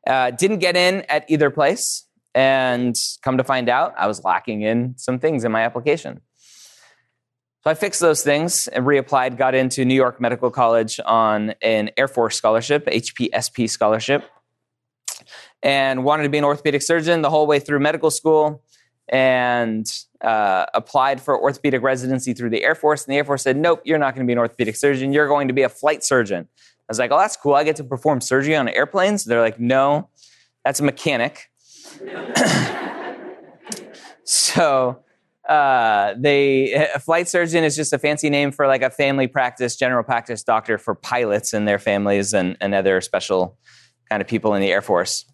Uh, 0.07 0.31
didn't 0.31 0.59
get 0.59 0.77
in 0.77 1.03
at 1.03 1.25
either 1.29 1.51
place, 1.51 2.07
and 2.35 2.95
come 3.23 3.39
to 3.39 3.45
find 3.45 3.69
out, 3.69 3.95
I 3.99 4.07
was 4.07 4.25
lacking 4.25 4.63
in 4.63 4.95
some 4.97 5.19
things 5.19 5.45
in 5.45 5.53
my 5.53 5.63
application. 5.63 6.21
So 7.63 7.71
I 7.71 7.75
fixed 7.75 8.01
those 8.01 8.23
things 8.23 8.69
and 8.69 8.87
reapplied, 8.87 9.37
got 9.37 9.55
into 9.55 9.85
New 9.85 9.95
York 9.95 10.21
Medical 10.21 10.51
College 10.51 10.99
on 11.05 11.55
an 11.61 11.91
Air 11.99 12.09
Force 12.09 12.37
scholarship, 12.37 12.87
HPSP 12.87 13.69
scholarship, 13.69 14.25
and 15.63 16.03
wanted 16.05 16.23
to 16.23 16.31
be 16.31 16.39
an 16.39 16.45
orthopedic 16.45 16.81
surgeon 16.81 17.21
the 17.21 17.29
whole 17.29 17.47
way 17.47 17.59
through 17.59 17.81
medical 17.81 18.11
school 18.11 18.63
and 19.11 19.87
uh, 20.23 20.65
applied 20.73 21.21
for 21.21 21.39
orthopedic 21.39 21.83
residency 21.83 22.33
through 22.33 22.49
the 22.49 22.65
Air 22.65 22.75
Force. 22.75 23.05
And 23.05 23.13
the 23.13 23.19
Air 23.19 23.25
Force 23.25 23.43
said, 23.43 23.59
nope, 23.59 23.83
you're 23.85 23.99
not 23.99 24.15
going 24.15 24.25
to 24.25 24.27
be 24.27 24.33
an 24.33 24.39
orthopedic 24.39 24.77
surgeon. 24.77 25.13
You're 25.13 25.29
going 25.29 25.49
to 25.49 25.55
be 25.55 25.63
a 25.63 25.69
flight 25.69 26.03
surgeon. 26.03 26.49
I 26.91 26.91
was 26.91 26.99
like, 26.99 27.13
oh, 27.13 27.19
that's 27.19 27.37
cool. 27.37 27.55
I 27.55 27.63
get 27.63 27.77
to 27.77 27.85
perform 27.85 28.21
surgery 28.21 28.57
on 28.57 28.69
airplanes. 28.69 29.25
They're 29.25 29.41
like, 29.41 29.61
no, 29.61 30.09
that's 30.65 30.81
a 30.81 30.83
mechanic. 30.83 31.49
so 34.25 34.99
uh, 35.49 36.15
they 36.19 36.73
a 36.73 36.99
flight 36.99 37.29
surgeon 37.29 37.63
is 37.63 37.77
just 37.77 37.93
a 37.93 37.99
fancy 37.99 38.29
name 38.29 38.51
for 38.51 38.67
like 38.67 38.83
a 38.83 38.91
family 38.91 39.29
practice, 39.29 39.77
general 39.77 40.03
practice 40.03 40.43
doctor 40.43 40.79
for 40.79 40.97
pilots 40.97 41.53
and 41.53 41.69
their 41.69 41.79
families 41.79 42.35
and, 42.35 42.57
and 42.61 42.75
other 42.75 43.01
special 43.01 43.57
kind 44.09 44.21
of 44.21 44.27
people 44.27 44.55
in 44.55 44.61
the 44.61 44.73
Air 44.73 44.83
Force. 44.83 45.27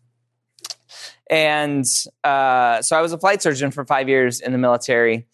And 1.31 1.87
uh, 2.23 2.83
so 2.83 2.99
I 2.99 3.01
was 3.01 3.15
a 3.15 3.19
flight 3.19 3.41
surgeon 3.41 3.71
for 3.71 3.87
five 3.87 4.11
years 4.11 4.41
in 4.41 4.53
the 4.53 4.59
military. 4.59 5.27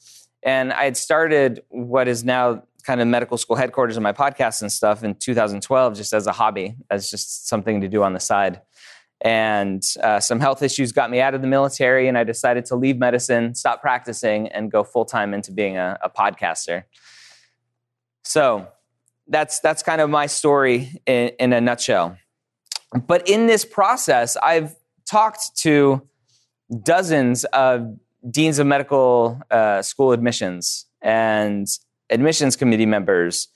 And 0.44 0.72
I 0.72 0.84
had 0.84 0.96
started 0.96 1.64
what 1.68 2.06
is 2.06 2.22
now 2.22 2.62
kind 2.84 3.00
of 3.00 3.08
medical 3.08 3.36
school 3.36 3.56
headquarters 3.56 3.96
of 3.96 4.02
my 4.02 4.12
podcast 4.12 4.62
and 4.62 4.72
stuff 4.72 5.04
in 5.04 5.14
2012, 5.14 5.94
just 5.96 6.12
as 6.12 6.26
a 6.26 6.32
hobby, 6.32 6.76
as 6.90 7.10
just 7.10 7.48
something 7.48 7.80
to 7.80 7.88
do 7.88 8.02
on 8.02 8.12
the 8.12 8.20
side. 8.20 8.60
And 9.20 9.82
uh, 10.02 10.18
some 10.18 10.40
health 10.40 10.62
issues 10.62 10.90
got 10.90 11.10
me 11.10 11.20
out 11.20 11.34
of 11.34 11.42
the 11.42 11.46
military, 11.46 12.08
and 12.08 12.18
I 12.18 12.24
decided 12.24 12.64
to 12.66 12.76
leave 12.76 12.98
medicine, 12.98 13.54
stop 13.54 13.80
practicing, 13.80 14.48
and 14.48 14.70
go 14.70 14.82
full 14.82 15.04
time 15.04 15.32
into 15.32 15.52
being 15.52 15.76
a, 15.76 15.96
a, 16.02 16.10
podcaster. 16.10 16.84
So 18.24 18.66
that's 19.28 19.60
that's 19.60 19.84
kind 19.84 20.00
of 20.00 20.10
my 20.10 20.26
story 20.26 21.00
in, 21.06 21.28
in 21.38 21.52
a 21.52 21.60
nutshell. 21.60 22.16
But 23.06 23.28
in 23.28 23.46
this 23.46 23.64
process, 23.64 24.36
I've 24.36 24.74
talked 25.08 25.56
to 25.58 26.02
dozens 26.82 27.44
of 27.44 27.96
deans 28.28 28.58
of 28.58 28.66
medical 28.66 29.40
uh, 29.50 29.82
school 29.82 30.12
admissions 30.12 30.86
and 31.00 31.66
admissions 32.12 32.56
committee 32.56 32.86
members 32.86 33.48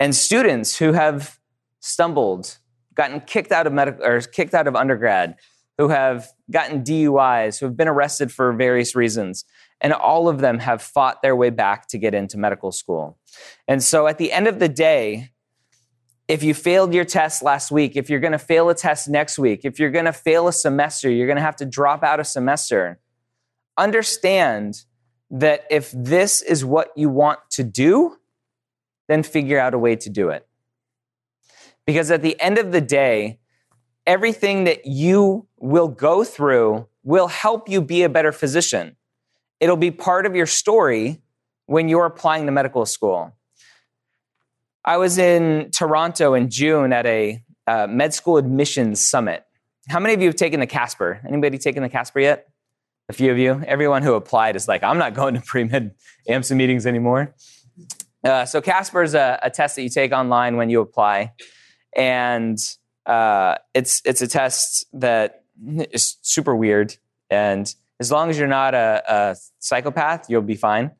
and 0.00 0.14
students 0.14 0.78
who 0.78 0.92
have 0.92 1.38
stumbled 1.80 2.58
gotten 2.94 3.20
kicked 3.20 3.52
out 3.52 3.66
of 3.66 3.72
medical 3.72 4.04
or 4.04 4.20
kicked 4.20 4.54
out 4.54 4.66
of 4.66 4.76
undergrad, 4.76 5.36
who 5.78 5.88
have 5.88 6.28
gotten 6.50 6.82
DUIs, 6.82 7.58
who 7.58 7.66
have 7.66 7.76
been 7.76 7.88
arrested 7.88 8.30
for 8.30 8.52
various 8.52 8.94
reasons. 8.94 9.44
And 9.80 9.92
all 9.92 10.28
of 10.28 10.38
them 10.38 10.60
have 10.60 10.80
fought 10.80 11.20
their 11.20 11.36
way 11.36 11.50
back 11.50 11.88
to 11.88 11.98
get 11.98 12.14
into 12.14 12.38
medical 12.38 12.72
school. 12.72 13.18
And 13.66 13.82
so 13.82 14.06
at 14.06 14.18
the 14.18 14.32
end 14.32 14.46
of 14.46 14.60
the 14.60 14.68
day, 14.68 15.30
if 16.26 16.42
you 16.42 16.54
failed 16.54 16.94
your 16.94 17.04
test 17.04 17.42
last 17.42 17.70
week, 17.70 17.96
if 17.96 18.08
you're 18.08 18.20
going 18.20 18.32
to 18.32 18.38
fail 18.38 18.70
a 18.70 18.74
test 18.74 19.08
next 19.08 19.38
week, 19.38 19.60
if 19.64 19.78
you're 19.78 19.90
going 19.90 20.06
to 20.06 20.12
fail 20.12 20.48
a 20.48 20.52
semester, 20.52 21.10
you're 21.10 21.26
going 21.26 21.36
to 21.36 21.42
have 21.42 21.56
to 21.56 21.66
drop 21.66 22.02
out 22.02 22.20
a 22.20 22.24
semester. 22.24 22.98
Understand 23.76 24.84
that 25.34 25.64
if 25.68 25.90
this 25.90 26.40
is 26.40 26.64
what 26.64 26.92
you 26.96 27.08
want 27.08 27.40
to 27.50 27.64
do, 27.64 28.16
then 29.08 29.24
figure 29.24 29.58
out 29.58 29.74
a 29.74 29.78
way 29.78 29.96
to 29.96 30.08
do 30.08 30.28
it. 30.28 30.46
Because 31.86 32.10
at 32.12 32.22
the 32.22 32.40
end 32.40 32.56
of 32.56 32.70
the 32.70 32.80
day, 32.80 33.40
everything 34.06 34.62
that 34.64 34.86
you 34.86 35.46
will 35.58 35.88
go 35.88 36.22
through 36.22 36.86
will 37.02 37.26
help 37.26 37.68
you 37.68 37.82
be 37.82 38.04
a 38.04 38.08
better 38.08 38.32
physician. 38.32 38.96
it'll 39.60 39.76
be 39.76 39.90
part 39.90 40.26
of 40.26 40.36
your 40.36 40.46
story 40.46 41.22
when 41.66 41.88
you're 41.88 42.04
applying 42.04 42.44
to 42.46 42.52
medical 42.52 42.84
school. 42.84 43.32
I 44.84 44.98
was 44.98 45.16
in 45.16 45.70
Toronto 45.70 46.34
in 46.34 46.50
June 46.50 46.92
at 46.92 47.06
a 47.06 47.42
uh, 47.66 47.86
med 47.88 48.12
school 48.12 48.36
admissions 48.36 49.04
summit. 49.04 49.44
How 49.88 49.98
many 49.98 50.14
of 50.14 50.20
you 50.20 50.28
have 50.28 50.36
taken 50.36 50.60
the 50.60 50.66
Casper? 50.66 51.20
Anybody 51.26 51.56
taken 51.56 51.82
the 51.82 51.88
Casper 51.88 52.20
yet? 52.20 52.48
A 53.08 53.12
few 53.12 53.30
of 53.30 53.38
you. 53.38 53.62
Everyone 53.66 54.02
who 54.02 54.14
applied 54.14 54.56
is 54.56 54.66
like, 54.66 54.82
I'm 54.82 54.98
not 54.98 55.12
going 55.14 55.34
to 55.34 55.40
pre 55.40 55.64
med 55.64 55.94
AMSA 56.28 56.56
meetings 56.56 56.86
anymore. 56.86 57.34
Uh, 58.24 58.46
so 58.46 58.62
Casper 58.62 59.02
is 59.02 59.14
a, 59.14 59.38
a, 59.42 59.50
test 59.50 59.76
that 59.76 59.82
you 59.82 59.90
take 59.90 60.10
online 60.12 60.56
when 60.56 60.70
you 60.70 60.80
apply, 60.80 61.32
and 61.94 62.56
uh, 63.04 63.56
it's 63.74 64.00
it's 64.06 64.22
a 64.22 64.26
test 64.26 64.86
that 64.94 65.42
is 65.92 66.16
super 66.22 66.56
weird. 66.56 66.96
And 67.28 67.72
as 68.00 68.10
long 68.10 68.30
as 68.30 68.38
you're 68.38 68.48
not 68.48 68.74
a, 68.74 69.02
a 69.06 69.36
psychopath, 69.58 70.30
you'll 70.30 70.40
be 70.40 70.56
fine. 70.56 70.92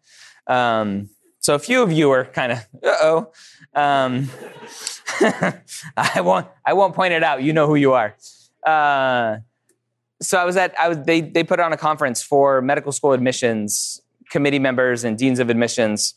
Um, 0.47 1.09
so 1.41 1.55
a 1.55 1.59
few 1.59 1.83
of 1.83 1.93
you 1.93 2.11
are 2.11 2.25
kind 2.25 2.53
of, 2.53 2.59
uh 2.83 2.97
oh. 3.03 3.33
Um, 3.75 4.31
I 5.97 6.21
won't. 6.21 6.47
I 6.65 6.75
won't 6.75 6.95
point 6.95 7.13
it 7.13 7.23
out. 7.23 7.43
You 7.43 7.53
know 7.53 7.67
who 7.67 7.75
you 7.75 7.93
are. 7.93 8.17
Uh, 8.65 9.39
so 10.25 10.39
I 10.39 10.45
was 10.45 10.57
at. 10.57 10.79
I 10.79 10.89
was. 10.89 10.99
They 11.05 11.21
they 11.21 11.45
put 11.45 11.61
on 11.61 11.73
a 11.73 11.77
conference 11.77 12.23
for 12.23 12.63
medical 12.63 12.93
school 12.93 13.13
admissions 13.13 14.01
committee 14.31 14.59
members 14.59 15.05
and 15.05 15.19
deans 15.19 15.39
of 15.39 15.51
admissions, 15.51 16.15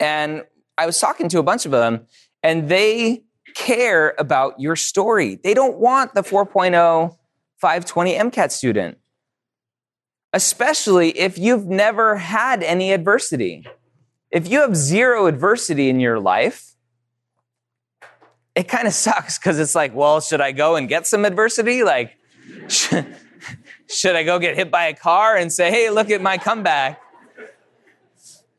and 0.00 0.44
I 0.76 0.86
was 0.86 0.98
talking 0.98 1.28
to 1.30 1.38
a 1.38 1.42
bunch 1.42 1.66
of 1.66 1.72
them, 1.72 2.06
and 2.42 2.68
they 2.68 3.24
care 3.54 4.14
about 4.18 4.58
your 4.60 4.76
story. 4.76 5.34
They 5.34 5.54
don't 5.54 5.78
want 5.78 6.14
the 6.14 6.22
4.0 6.22 7.16
520 7.58 8.14
MCAT 8.14 8.52
student, 8.52 8.98
especially 10.32 11.10
if 11.18 11.38
you've 11.38 11.66
never 11.66 12.16
had 12.16 12.62
any 12.62 12.92
adversity. 12.92 13.66
If 14.30 14.48
you 14.48 14.60
have 14.60 14.76
zero 14.76 15.26
adversity 15.26 15.88
in 15.88 15.98
your 16.00 16.20
life, 16.20 16.74
it 18.54 18.68
kind 18.68 18.86
of 18.86 18.92
sucks 18.92 19.38
because 19.38 19.58
it's 19.58 19.74
like, 19.74 19.94
well, 19.94 20.20
should 20.20 20.40
I 20.40 20.52
go 20.52 20.76
and 20.76 20.88
get 20.88 21.06
some 21.06 21.24
adversity? 21.24 21.82
Like, 21.82 22.17
should, 22.68 24.16
I 24.16 24.22
go 24.22 24.38
get 24.38 24.56
hit 24.56 24.70
by 24.70 24.86
a 24.86 24.94
car 24.94 25.36
and 25.36 25.52
say, 25.52 25.70
hey, 25.70 25.90
look 25.90 26.10
at 26.10 26.20
my 26.20 26.38
comeback? 26.38 27.00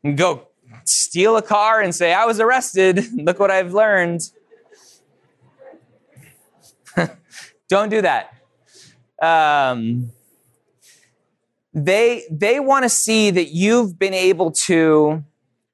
And 0.02 0.16
go 0.16 0.48
steal 0.84 1.36
a 1.36 1.42
car 1.42 1.80
and 1.80 1.94
say, 1.94 2.12
I 2.12 2.24
was 2.24 2.40
arrested. 2.40 3.04
Look 3.14 3.38
what 3.38 3.50
I've 3.50 3.74
learned. 3.74 4.22
Don't 7.68 7.88
do 7.88 8.02
that. 8.02 8.34
Um, 9.22 10.12
they 11.72 12.24
they 12.30 12.58
want 12.58 12.84
to 12.84 12.88
see 12.88 13.30
that 13.30 13.48
you've 13.48 13.98
been 13.98 14.14
able 14.14 14.50
to 14.50 15.22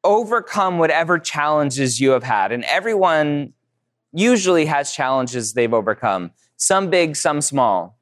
overcome 0.05 0.79
whatever 0.79 1.19
challenges 1.19 2.01
you 2.01 2.11
have 2.11 2.23
had. 2.23 2.53
And 2.53 2.65
everyone 2.65 3.55
usually 4.13 4.67
has 4.67 4.93
challenges 4.93 5.53
they've 5.53 5.73
overcome, 5.73 6.33
some 6.57 6.91
big, 6.91 7.17
some 7.17 7.41
small. 7.41 7.96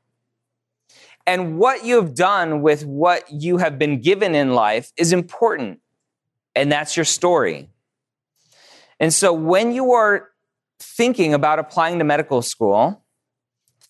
And 1.27 1.59
what 1.59 1.85
you 1.85 1.97
have 1.97 2.15
done 2.15 2.61
with 2.61 2.85
what 2.85 3.25
you 3.31 3.57
have 3.59 3.79
been 3.79 4.01
given 4.01 4.35
in 4.35 4.55
life 4.55 4.93
is 4.97 5.13
important. 5.13 5.81
And 6.55 6.71
that's 6.71 6.97
your 6.97 7.05
story. 7.05 7.71
And 9.01 9.13
so 9.13 9.33
when 9.33 9.73
you 9.73 9.93
are 9.93 10.29
thinking 10.79 11.35
about 11.35 11.59
applying 11.59 11.99
to 11.99 12.05
medical 12.05 12.43
school, 12.43 13.05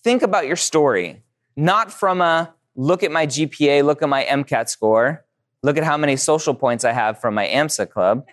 think 0.02 0.22
about 0.22 0.46
your 0.46 0.56
story, 0.56 1.22
not 1.56 1.92
from 1.92 2.20
a 2.20 2.54
look 2.76 3.02
at 3.02 3.10
my 3.10 3.26
GPA, 3.26 3.84
look 3.84 4.02
at 4.02 4.08
my 4.08 4.24
MCAT 4.24 4.68
score, 4.68 5.24
look 5.62 5.76
at 5.76 5.84
how 5.84 5.96
many 5.96 6.16
social 6.16 6.54
points 6.54 6.84
I 6.84 6.92
have 6.92 7.20
from 7.20 7.34
my 7.34 7.46
AMSA 7.46 7.90
club. 7.90 8.26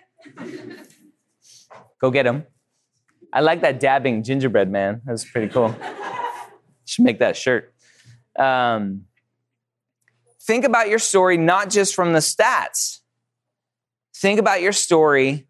Go 2.00 2.10
get 2.10 2.24
them. 2.24 2.44
I 3.32 3.40
like 3.40 3.62
that 3.62 3.80
dabbing 3.80 4.22
gingerbread 4.22 4.70
man. 4.70 5.00
That's 5.04 5.24
pretty 5.24 5.48
cool. 5.52 5.74
Should 6.84 7.04
make 7.04 7.18
that 7.20 7.36
shirt. 7.36 7.72
Um, 8.38 9.06
think 10.40 10.64
about 10.64 10.88
your 10.88 10.98
story 10.98 11.36
not 11.36 11.70
just 11.70 11.94
from 11.94 12.12
the 12.12 12.20
stats. 12.20 13.00
Think 14.14 14.38
about 14.38 14.62
your 14.62 14.72
story 14.72 15.46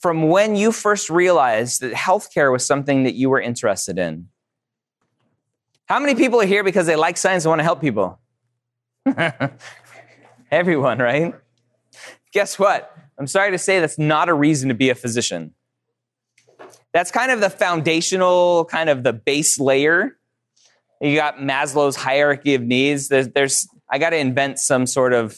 from 0.00 0.28
when 0.28 0.56
you 0.56 0.72
first 0.72 1.08
realized 1.08 1.80
that 1.80 1.92
healthcare 1.92 2.50
was 2.50 2.66
something 2.66 3.04
that 3.04 3.14
you 3.14 3.30
were 3.30 3.40
interested 3.40 3.98
in. 3.98 4.28
How 5.86 6.00
many 6.00 6.14
people 6.14 6.40
are 6.40 6.46
here 6.46 6.64
because 6.64 6.86
they 6.86 6.96
like 6.96 7.16
science 7.16 7.44
and 7.44 7.50
want 7.50 7.60
to 7.60 7.64
help 7.64 7.80
people? 7.80 8.18
Everyone, 10.50 10.98
right? 10.98 11.34
Guess 12.32 12.58
what? 12.58 12.96
I'm 13.18 13.26
sorry 13.26 13.50
to 13.52 13.58
say 13.58 13.78
that's 13.78 13.98
not 13.98 14.28
a 14.28 14.34
reason 14.34 14.68
to 14.70 14.74
be 14.74 14.90
a 14.90 14.94
physician. 14.94 15.54
That's 16.92 17.10
kind 17.10 17.30
of 17.30 17.40
the 17.40 17.50
foundational, 17.50 18.64
kind 18.66 18.90
of 18.90 19.02
the 19.02 19.12
base 19.12 19.58
layer. 19.58 20.18
You 21.02 21.16
got 21.16 21.38
Maslow's 21.38 21.96
hierarchy 21.96 22.54
of 22.54 22.62
needs. 22.62 23.08
There's, 23.08 23.28
there's 23.30 23.68
I 23.90 23.98
got 23.98 24.10
to 24.10 24.16
invent 24.16 24.60
some 24.60 24.86
sort 24.86 25.12
of 25.12 25.36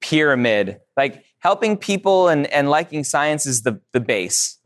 pyramid. 0.00 0.80
Like 0.96 1.24
helping 1.40 1.76
people 1.76 2.28
and, 2.28 2.46
and 2.46 2.70
liking 2.70 3.04
science 3.04 3.44
is 3.44 3.62
the, 3.62 3.80
the 3.92 4.00
base. 4.00 4.58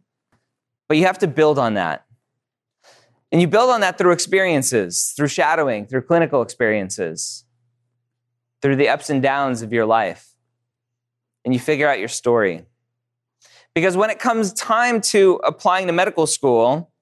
But 0.89 0.97
you 0.97 1.07
have 1.07 1.19
to 1.19 1.27
build 1.27 1.59
on 1.59 1.75
that. 1.75 2.05
And 3.33 3.41
you 3.41 3.49
build 3.49 3.69
on 3.71 3.81
that 3.81 3.99
through 3.99 4.13
experiences, 4.13 5.13
through 5.17 5.27
shadowing, 5.27 5.87
through 5.87 6.03
clinical 6.03 6.41
experiences, 6.41 7.45
through 8.63 8.77
the 8.77 8.89
ups 8.89 9.11
and 9.11 9.21
downs 9.21 9.63
of 9.63 9.73
your 9.73 9.87
life. 9.87 10.29
And 11.45 11.53
you 11.53 11.59
figure 11.59 11.89
out 11.89 11.99
your 11.99 12.09
story. 12.09 12.65
Because 13.75 13.97
when 13.97 14.11
it 14.11 14.21
comes 14.21 14.53
time 14.53 15.01
to 15.03 15.41
applying 15.45 15.89
to 15.89 15.93
medical 15.93 16.29
school, 16.29 16.93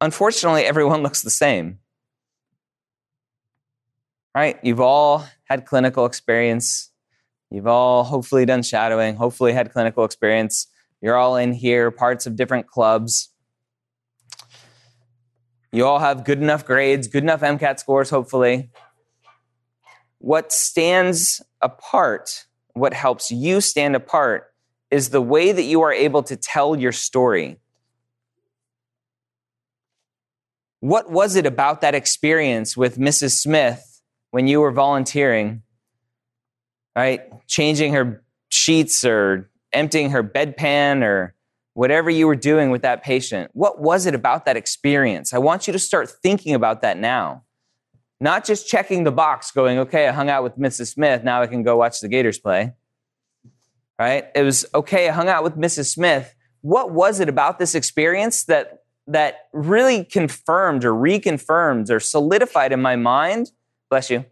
unfortunately, 0.00 0.64
everyone 0.64 1.02
looks 1.04 1.22
the 1.22 1.30
same. 1.30 1.78
Right? 4.34 4.58
You've 4.62 4.80
all 4.80 5.26
had 5.44 5.66
clinical 5.66 6.06
experience. 6.06 6.90
You've 7.50 7.66
all 7.66 8.04
hopefully 8.04 8.44
done 8.44 8.62
shadowing, 8.62 9.16
hopefully 9.16 9.52
had 9.52 9.72
clinical 9.72 10.04
experience. 10.04 10.66
You're 11.00 11.16
all 11.16 11.36
in 11.36 11.52
here, 11.52 11.90
parts 11.90 12.26
of 12.26 12.36
different 12.36 12.66
clubs. 12.66 13.30
You 15.72 15.86
all 15.86 15.98
have 15.98 16.24
good 16.24 16.40
enough 16.40 16.64
grades, 16.64 17.08
good 17.08 17.22
enough 17.22 17.40
MCAT 17.40 17.78
scores, 17.78 18.10
hopefully. 18.10 18.70
What 20.18 20.52
stands 20.52 21.42
apart 21.60 22.46
what 22.78 22.94
helps 22.94 23.30
you 23.30 23.60
stand 23.60 23.96
apart 23.96 24.52
is 24.90 25.10
the 25.10 25.20
way 25.20 25.52
that 25.52 25.64
you 25.64 25.82
are 25.82 25.92
able 25.92 26.22
to 26.22 26.36
tell 26.36 26.76
your 26.76 26.92
story. 26.92 27.58
What 30.80 31.10
was 31.10 31.36
it 31.36 31.46
about 31.46 31.80
that 31.80 31.94
experience 31.94 32.76
with 32.76 32.98
Mrs. 32.98 33.38
Smith 33.38 34.00
when 34.30 34.46
you 34.46 34.60
were 34.60 34.70
volunteering, 34.70 35.62
right? 36.94 37.22
Changing 37.46 37.94
her 37.94 38.22
sheets 38.48 39.04
or 39.04 39.50
emptying 39.72 40.10
her 40.10 40.22
bedpan 40.22 41.02
or 41.02 41.34
whatever 41.74 42.10
you 42.10 42.26
were 42.26 42.36
doing 42.36 42.70
with 42.70 42.82
that 42.82 43.04
patient. 43.04 43.50
What 43.54 43.80
was 43.80 44.06
it 44.06 44.14
about 44.14 44.46
that 44.46 44.56
experience? 44.56 45.32
I 45.32 45.38
want 45.38 45.66
you 45.66 45.72
to 45.72 45.78
start 45.78 46.10
thinking 46.10 46.54
about 46.54 46.82
that 46.82 46.98
now. 46.98 47.44
Not 48.20 48.44
just 48.44 48.68
checking 48.68 49.04
the 49.04 49.12
box, 49.12 49.52
going, 49.52 49.78
okay, 49.78 50.08
I 50.08 50.12
hung 50.12 50.28
out 50.28 50.42
with 50.42 50.58
Mrs. 50.58 50.92
Smith, 50.92 51.22
now 51.22 51.40
I 51.40 51.46
can 51.46 51.62
go 51.62 51.76
watch 51.76 52.00
the 52.00 52.08
Gators 52.08 52.38
play. 52.38 52.72
Right? 53.96 54.26
It 54.34 54.42
was, 54.42 54.66
okay, 54.74 55.08
I 55.08 55.12
hung 55.12 55.28
out 55.28 55.44
with 55.44 55.56
Mrs. 55.56 55.92
Smith. 55.92 56.34
What 56.62 56.90
was 56.90 57.20
it 57.20 57.28
about 57.28 57.60
this 57.60 57.76
experience 57.76 58.44
that 58.46 58.80
that 59.08 59.48
really 59.52 60.04
confirmed 60.04 60.84
or 60.84 60.92
reconfirmed 60.92 61.90
or 61.90 61.98
solidified 61.98 62.72
in 62.72 62.80
my 62.80 62.94
mind, 62.94 63.50
bless 63.90 64.10
you, 64.10 64.24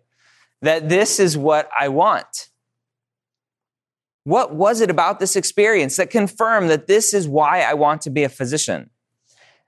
that 0.63 0.89
this 0.89 1.19
is 1.19 1.37
what 1.37 1.69
I 1.79 1.89
want? 1.89 2.51
What 4.25 4.55
was 4.55 4.81
it 4.81 4.91
about 4.91 5.19
this 5.19 5.35
experience 5.35 5.97
that 5.97 6.11
confirmed 6.11 6.69
that 6.71 6.87
this 6.87 7.15
is 7.15 7.27
why 7.27 7.63
I 7.63 7.75
want 7.75 8.03
to 8.03 8.11
be 8.11 8.25
a 8.25 8.29
physician? 8.29 8.91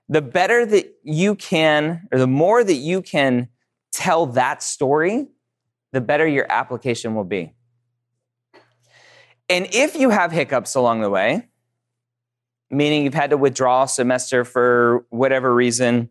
The 0.09 0.21
better 0.21 0.65
that 0.65 0.95
you 1.03 1.35
can, 1.35 2.07
or 2.11 2.19
the 2.19 2.27
more 2.27 2.63
that 2.63 2.73
you 2.73 3.01
can 3.01 3.49
tell 3.91 4.27
that 4.27 4.61
story, 4.61 5.27
the 5.91 6.01
better 6.01 6.27
your 6.27 6.45
application 6.49 7.15
will 7.15 7.23
be. 7.23 7.53
And 9.47 9.67
if 9.71 9.95
you 9.95 10.11
have 10.11 10.31
hiccups 10.31 10.75
along 10.75 11.01
the 11.01 11.09
way, 11.09 11.48
meaning 12.69 13.03
you've 13.03 13.13
had 13.13 13.31
to 13.31 13.37
withdraw 13.37 13.83
a 13.83 13.87
semester 13.87 14.45
for 14.45 15.05
whatever 15.09 15.53
reason, 15.53 16.09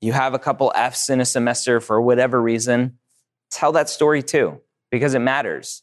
you 0.00 0.12
have 0.12 0.34
a 0.34 0.38
couple 0.38 0.72
F's 0.74 1.08
in 1.08 1.20
a 1.20 1.24
semester 1.24 1.80
for 1.80 2.00
whatever 2.00 2.40
reason, 2.40 2.98
tell 3.50 3.72
that 3.72 3.88
story 3.88 4.22
too, 4.22 4.60
because 4.90 5.14
it 5.14 5.20
matters. 5.20 5.82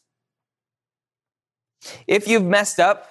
If 2.06 2.28
you've 2.28 2.44
messed 2.44 2.80
up, 2.80 3.08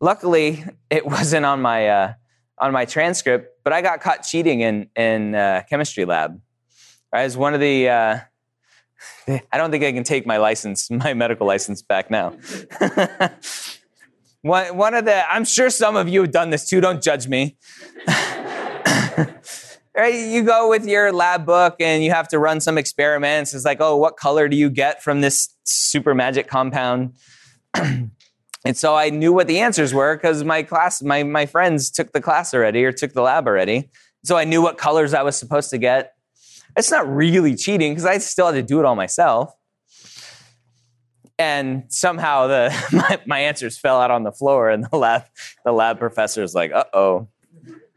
luckily 0.00 0.64
it 0.90 1.06
wasn't 1.16 1.46
on 1.46 1.60
my 1.62 1.88
uh, 1.88 2.12
on 2.58 2.72
my 2.72 2.84
transcript, 2.84 3.62
but 3.64 3.72
I 3.72 3.82
got 3.82 4.00
caught 4.00 4.22
cheating 4.22 4.60
in 4.60 4.88
in 4.96 5.34
uh, 5.34 5.62
chemistry 5.68 6.04
lab. 6.04 6.40
I 7.12 7.24
was 7.24 7.36
one 7.36 7.54
of 7.54 7.60
the 7.60 7.88
uh, 7.88 8.18
I 9.28 9.58
don't 9.58 9.70
think 9.70 9.84
I 9.84 9.92
can 9.92 10.04
take 10.04 10.26
my 10.26 10.38
license, 10.38 10.90
my 10.90 11.14
medical 11.14 11.46
license 11.46 11.82
back 11.82 12.10
now. 12.10 12.34
One, 14.42 14.76
one 14.76 14.94
of 14.94 15.04
the, 15.04 15.32
I'm 15.32 15.44
sure 15.44 15.70
some 15.70 15.96
of 15.96 16.08
you 16.08 16.22
have 16.22 16.30
done 16.30 16.50
this 16.50 16.68
too. 16.68 16.80
Don't 16.80 17.02
judge 17.02 17.28
me. 17.28 17.58
right? 19.96 20.14
You 20.14 20.42
go 20.42 20.68
with 20.68 20.86
your 20.86 21.12
lab 21.12 21.44
book 21.44 21.76
and 21.80 22.02
you 22.02 22.10
have 22.10 22.28
to 22.28 22.38
run 22.38 22.60
some 22.60 22.78
experiments. 22.78 23.52
It's 23.54 23.64
like, 23.64 23.80
oh, 23.80 23.96
what 23.96 24.16
color 24.16 24.48
do 24.48 24.56
you 24.56 24.70
get 24.70 25.02
from 25.02 25.20
this 25.20 25.54
super 25.64 26.14
magic 26.14 26.48
compound? 26.48 27.14
and 27.74 28.10
so 28.74 28.94
I 28.94 29.10
knew 29.10 29.32
what 29.32 29.46
the 29.46 29.58
answers 29.60 29.92
were 29.92 30.16
because 30.16 30.42
my 30.42 30.62
class, 30.62 31.02
my, 31.02 31.22
my 31.22 31.46
friends 31.46 31.90
took 31.90 32.12
the 32.12 32.20
class 32.20 32.54
already 32.54 32.84
or 32.84 32.92
took 32.92 33.12
the 33.12 33.22
lab 33.22 33.46
already. 33.46 33.90
So 34.24 34.36
I 34.36 34.44
knew 34.44 34.62
what 34.62 34.78
colors 34.78 35.12
I 35.14 35.22
was 35.22 35.36
supposed 35.36 35.70
to 35.70 35.78
get. 35.78 36.14
It's 36.76 36.90
not 36.90 37.08
really 37.08 37.56
cheating 37.56 37.92
because 37.92 38.06
I 38.06 38.18
still 38.18 38.46
had 38.46 38.52
to 38.52 38.62
do 38.62 38.78
it 38.78 38.86
all 38.86 38.94
myself. 38.94 39.52
And 41.40 41.84
somehow 41.88 42.48
the 42.48 42.86
my, 42.92 43.18
my 43.24 43.38
answers 43.38 43.78
fell 43.78 43.98
out 43.98 44.10
on 44.10 44.24
the 44.24 44.30
floor, 44.30 44.68
and 44.68 44.84
the 44.84 44.98
lab 44.98 45.24
the 45.64 45.72
lab 45.72 45.98
professor 45.98 46.42
is 46.42 46.54
like, 46.54 46.70
"Uh 46.70 46.84
oh, 46.92 47.28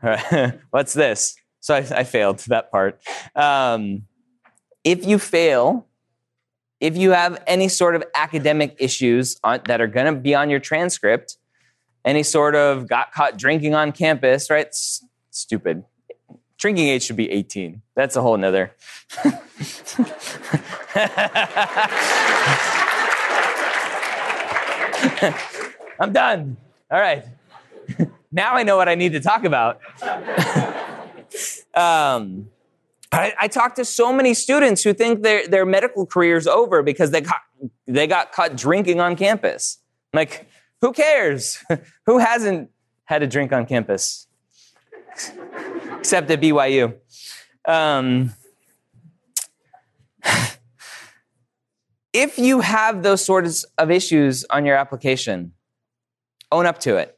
what's 0.69 0.93
this?" 0.93 1.35
So 1.59 1.75
I, 1.75 1.79
I 1.79 2.03
failed 2.05 2.39
that 2.47 2.71
part. 2.71 3.01
Um, 3.35 4.03
if 4.85 5.05
you 5.05 5.19
fail, 5.19 5.85
if 6.79 6.95
you 6.95 7.11
have 7.11 7.43
any 7.45 7.67
sort 7.67 7.95
of 7.95 8.03
academic 8.15 8.77
issues 8.79 9.37
on, 9.43 9.59
that 9.65 9.81
are 9.81 9.87
going 9.87 10.13
to 10.13 10.19
be 10.19 10.33
on 10.33 10.49
your 10.49 10.61
transcript, 10.61 11.37
any 12.05 12.23
sort 12.23 12.55
of 12.55 12.87
got 12.87 13.11
caught 13.11 13.37
drinking 13.37 13.75
on 13.75 13.91
campus, 13.91 14.49
right? 14.49 14.67
S- 14.67 15.05
stupid 15.31 15.83
drinking 16.57 16.87
age 16.87 17.03
should 17.03 17.17
be 17.17 17.29
18. 17.29 17.81
That's 17.93 18.15
a 18.15 18.21
whole 18.21 18.37
nother. 18.37 18.73
I'm 25.99 26.13
done. 26.13 26.57
All 26.91 26.99
right. 26.99 27.25
now 28.31 28.53
I 28.53 28.63
know 28.63 28.77
what 28.77 28.89
I 28.89 28.95
need 28.95 29.13
to 29.13 29.19
talk 29.19 29.43
about. 29.43 29.79
um, 31.73 32.49
I, 33.11 33.33
I 33.39 33.47
talk 33.47 33.75
to 33.75 33.85
so 33.85 34.11
many 34.11 34.33
students 34.33 34.83
who 34.83 34.93
think 34.93 35.21
their, 35.23 35.47
their 35.47 35.65
medical 35.65 36.05
career's 36.05 36.47
over 36.47 36.81
because 36.81 37.11
they 37.11 37.21
got, 37.21 37.41
they 37.85 38.07
got 38.07 38.31
caught 38.31 38.55
drinking 38.55 38.99
on 38.99 39.15
campus. 39.15 39.79
like, 40.13 40.47
who 40.81 40.91
cares? 40.91 41.63
who 42.05 42.17
hasn't 42.17 42.69
had 43.05 43.23
a 43.23 43.27
drink 43.27 43.53
on 43.53 43.65
campus? 43.65 44.27
except 45.99 46.29
at 46.31 46.41
BYU. 46.41 46.95
Um, 47.65 48.33
if 52.13 52.37
you 52.37 52.61
have 52.61 53.01
those 53.01 53.25
sorts 53.25 53.63
of 53.77 53.89
issues 53.89 54.45
on 54.45 54.65
your 54.65 54.77
application, 54.77 55.53
own 56.51 56.67
up 56.67 56.79
to 56.79 56.97
it. 56.97 57.17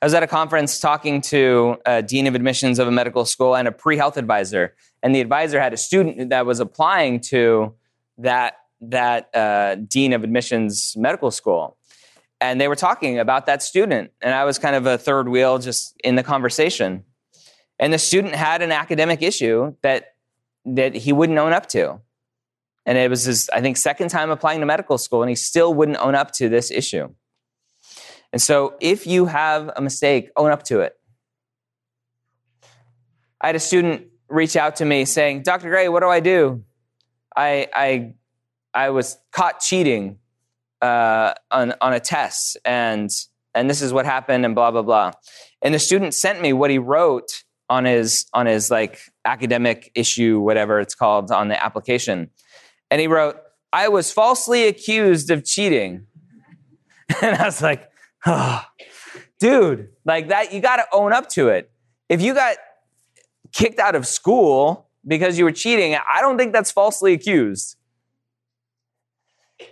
I 0.00 0.06
was 0.06 0.14
at 0.14 0.22
a 0.22 0.26
conference 0.26 0.80
talking 0.80 1.20
to 1.22 1.76
a 1.86 2.02
dean 2.02 2.26
of 2.26 2.34
admissions 2.34 2.78
of 2.78 2.88
a 2.88 2.90
medical 2.90 3.24
school 3.24 3.54
and 3.54 3.68
a 3.68 3.72
pre 3.72 3.96
health 3.96 4.16
advisor. 4.16 4.74
And 5.02 5.14
the 5.14 5.20
advisor 5.20 5.60
had 5.60 5.72
a 5.72 5.76
student 5.76 6.30
that 6.30 6.46
was 6.46 6.58
applying 6.58 7.20
to 7.20 7.74
that, 8.18 8.54
that 8.80 9.34
uh, 9.34 9.76
dean 9.76 10.12
of 10.12 10.24
admissions 10.24 10.94
medical 10.96 11.30
school. 11.30 11.76
And 12.40 12.60
they 12.60 12.66
were 12.66 12.76
talking 12.76 13.18
about 13.18 13.46
that 13.46 13.62
student. 13.62 14.10
And 14.20 14.34
I 14.34 14.44
was 14.44 14.58
kind 14.58 14.74
of 14.74 14.86
a 14.86 14.98
third 14.98 15.28
wheel 15.28 15.58
just 15.58 15.94
in 16.02 16.16
the 16.16 16.24
conversation. 16.24 17.04
And 17.78 17.92
the 17.92 17.98
student 17.98 18.34
had 18.34 18.62
an 18.62 18.72
academic 18.72 19.22
issue 19.22 19.76
that, 19.82 20.14
that 20.64 20.94
he 20.94 21.12
wouldn't 21.12 21.38
own 21.38 21.52
up 21.52 21.68
to. 21.70 22.00
And 22.84 22.98
it 22.98 23.08
was 23.08 23.24
his, 23.24 23.48
I 23.52 23.60
think, 23.60 23.76
second 23.76 24.08
time 24.08 24.30
applying 24.30 24.60
to 24.60 24.66
medical 24.66 24.98
school, 24.98 25.22
and 25.22 25.28
he 25.28 25.36
still 25.36 25.72
wouldn't 25.72 25.98
own 25.98 26.14
up 26.14 26.32
to 26.32 26.48
this 26.48 26.70
issue. 26.70 27.08
And 28.32 28.40
so, 28.40 28.74
if 28.80 29.06
you 29.06 29.26
have 29.26 29.70
a 29.76 29.80
mistake, 29.80 30.30
own 30.36 30.50
up 30.50 30.62
to 30.64 30.80
it. 30.80 30.94
I 33.40 33.48
had 33.48 33.56
a 33.56 33.60
student 33.60 34.06
reach 34.28 34.56
out 34.56 34.76
to 34.76 34.84
me 34.84 35.04
saying, 35.04 35.42
Dr. 35.42 35.68
Gray, 35.68 35.88
what 35.88 36.00
do 36.00 36.08
I 36.08 36.20
do? 36.20 36.64
I, 37.36 37.68
I, 37.74 38.14
I 38.72 38.90
was 38.90 39.18
caught 39.32 39.60
cheating 39.60 40.18
uh, 40.80 41.34
on, 41.50 41.74
on 41.80 41.92
a 41.92 42.00
test, 42.00 42.56
and, 42.64 43.10
and 43.54 43.68
this 43.68 43.82
is 43.82 43.92
what 43.92 44.06
happened, 44.06 44.44
and 44.44 44.54
blah, 44.54 44.70
blah, 44.70 44.82
blah. 44.82 45.12
And 45.60 45.74
the 45.74 45.78
student 45.78 46.14
sent 46.14 46.40
me 46.40 46.52
what 46.52 46.70
he 46.70 46.78
wrote 46.78 47.44
on 47.68 47.86
his 47.86 48.26
on 48.34 48.44
his 48.44 48.70
like 48.70 49.00
academic 49.24 49.90
issue, 49.94 50.40
whatever 50.40 50.78
it's 50.78 50.94
called, 50.94 51.30
on 51.30 51.48
the 51.48 51.62
application, 51.62 52.30
and 52.92 53.00
he 53.00 53.06
wrote, 53.06 53.40
"I 53.72 53.88
was 53.88 54.12
falsely 54.12 54.68
accused 54.68 55.30
of 55.30 55.46
cheating," 55.46 56.06
and 57.22 57.36
I 57.36 57.46
was 57.46 57.62
like, 57.62 57.90
"Oh, 58.26 58.62
dude, 59.40 59.88
like 60.04 60.28
that, 60.28 60.52
you 60.52 60.60
got 60.60 60.76
to 60.76 60.84
own 60.92 61.14
up 61.14 61.30
to 61.30 61.48
it. 61.48 61.72
If 62.10 62.20
you 62.20 62.34
got 62.34 62.58
kicked 63.50 63.78
out 63.78 63.94
of 63.94 64.06
school 64.06 64.90
because 65.06 65.38
you 65.38 65.44
were 65.44 65.52
cheating, 65.52 65.94
I 65.94 66.20
don't 66.20 66.36
think 66.36 66.52
that's 66.52 66.70
falsely 66.70 67.14
accused." 67.14 67.76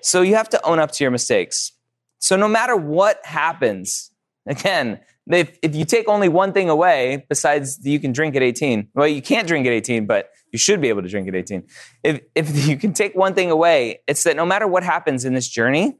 So 0.01 0.23
you 0.23 0.35
have 0.35 0.49
to 0.51 0.67
own 0.67 0.79
up 0.79 0.93
to 0.93 1.05
your 1.05 1.11
mistakes. 1.11 1.73
So 2.21 2.37
no 2.37 2.49
matter 2.49 2.75
what 2.75 3.21
happens, 3.27 4.13
again, 4.47 5.01
if, 5.39 5.59
if 5.63 5.75
you 5.75 5.85
take 5.85 6.09
only 6.09 6.29
one 6.29 6.53
thing 6.53 6.69
away, 6.69 7.25
besides 7.29 7.79
you 7.83 8.01
can 8.01 8.13
drink 8.13 8.35
at 8.37 8.43
18, 8.43 8.89
well, 8.95 9.07
you 9.07 9.23
can't 9.23 9.47
drink 9.47 9.67
at 9.67 9.73
18, 9.73 10.07
but 10.07 10.31
you 10.53 10.59
should 10.59 10.81
be 10.81 10.89
able 10.89 11.03
to 11.03 11.09
drink 11.09 11.29
at 11.29 11.35
18. 11.35 11.67
If, 12.03 12.21
if 12.35 12.67
you 12.69 12.77
can 12.77 12.93
take 12.93 13.15
one 13.15 13.35
thing 13.35 13.51
away, 13.51 14.01
it's 14.07 14.23
that 14.25 14.37
no 14.37 14.47
matter 14.47 14.67
what 14.67 14.83
happens 14.83 15.25
in 15.25 15.35
this 15.35 15.49
journey, 15.49 15.99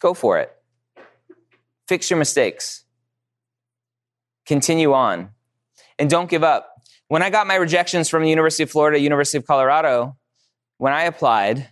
go 0.00 0.14
for 0.14 0.38
it. 0.38 0.52
Fix 1.88 2.10
your 2.10 2.18
mistakes. 2.18 2.84
Continue 4.44 4.92
on. 4.92 5.30
And 5.98 6.10
don't 6.10 6.28
give 6.28 6.44
up. 6.44 6.72
When 7.08 7.22
I 7.22 7.30
got 7.30 7.46
my 7.46 7.54
rejections 7.54 8.08
from 8.08 8.22
the 8.22 8.30
University 8.30 8.64
of 8.64 8.70
Florida, 8.70 8.98
University 8.98 9.38
of 9.38 9.46
Colorado, 9.46 10.16
when 10.78 10.92
I 10.92 11.04
applied, 11.04 11.68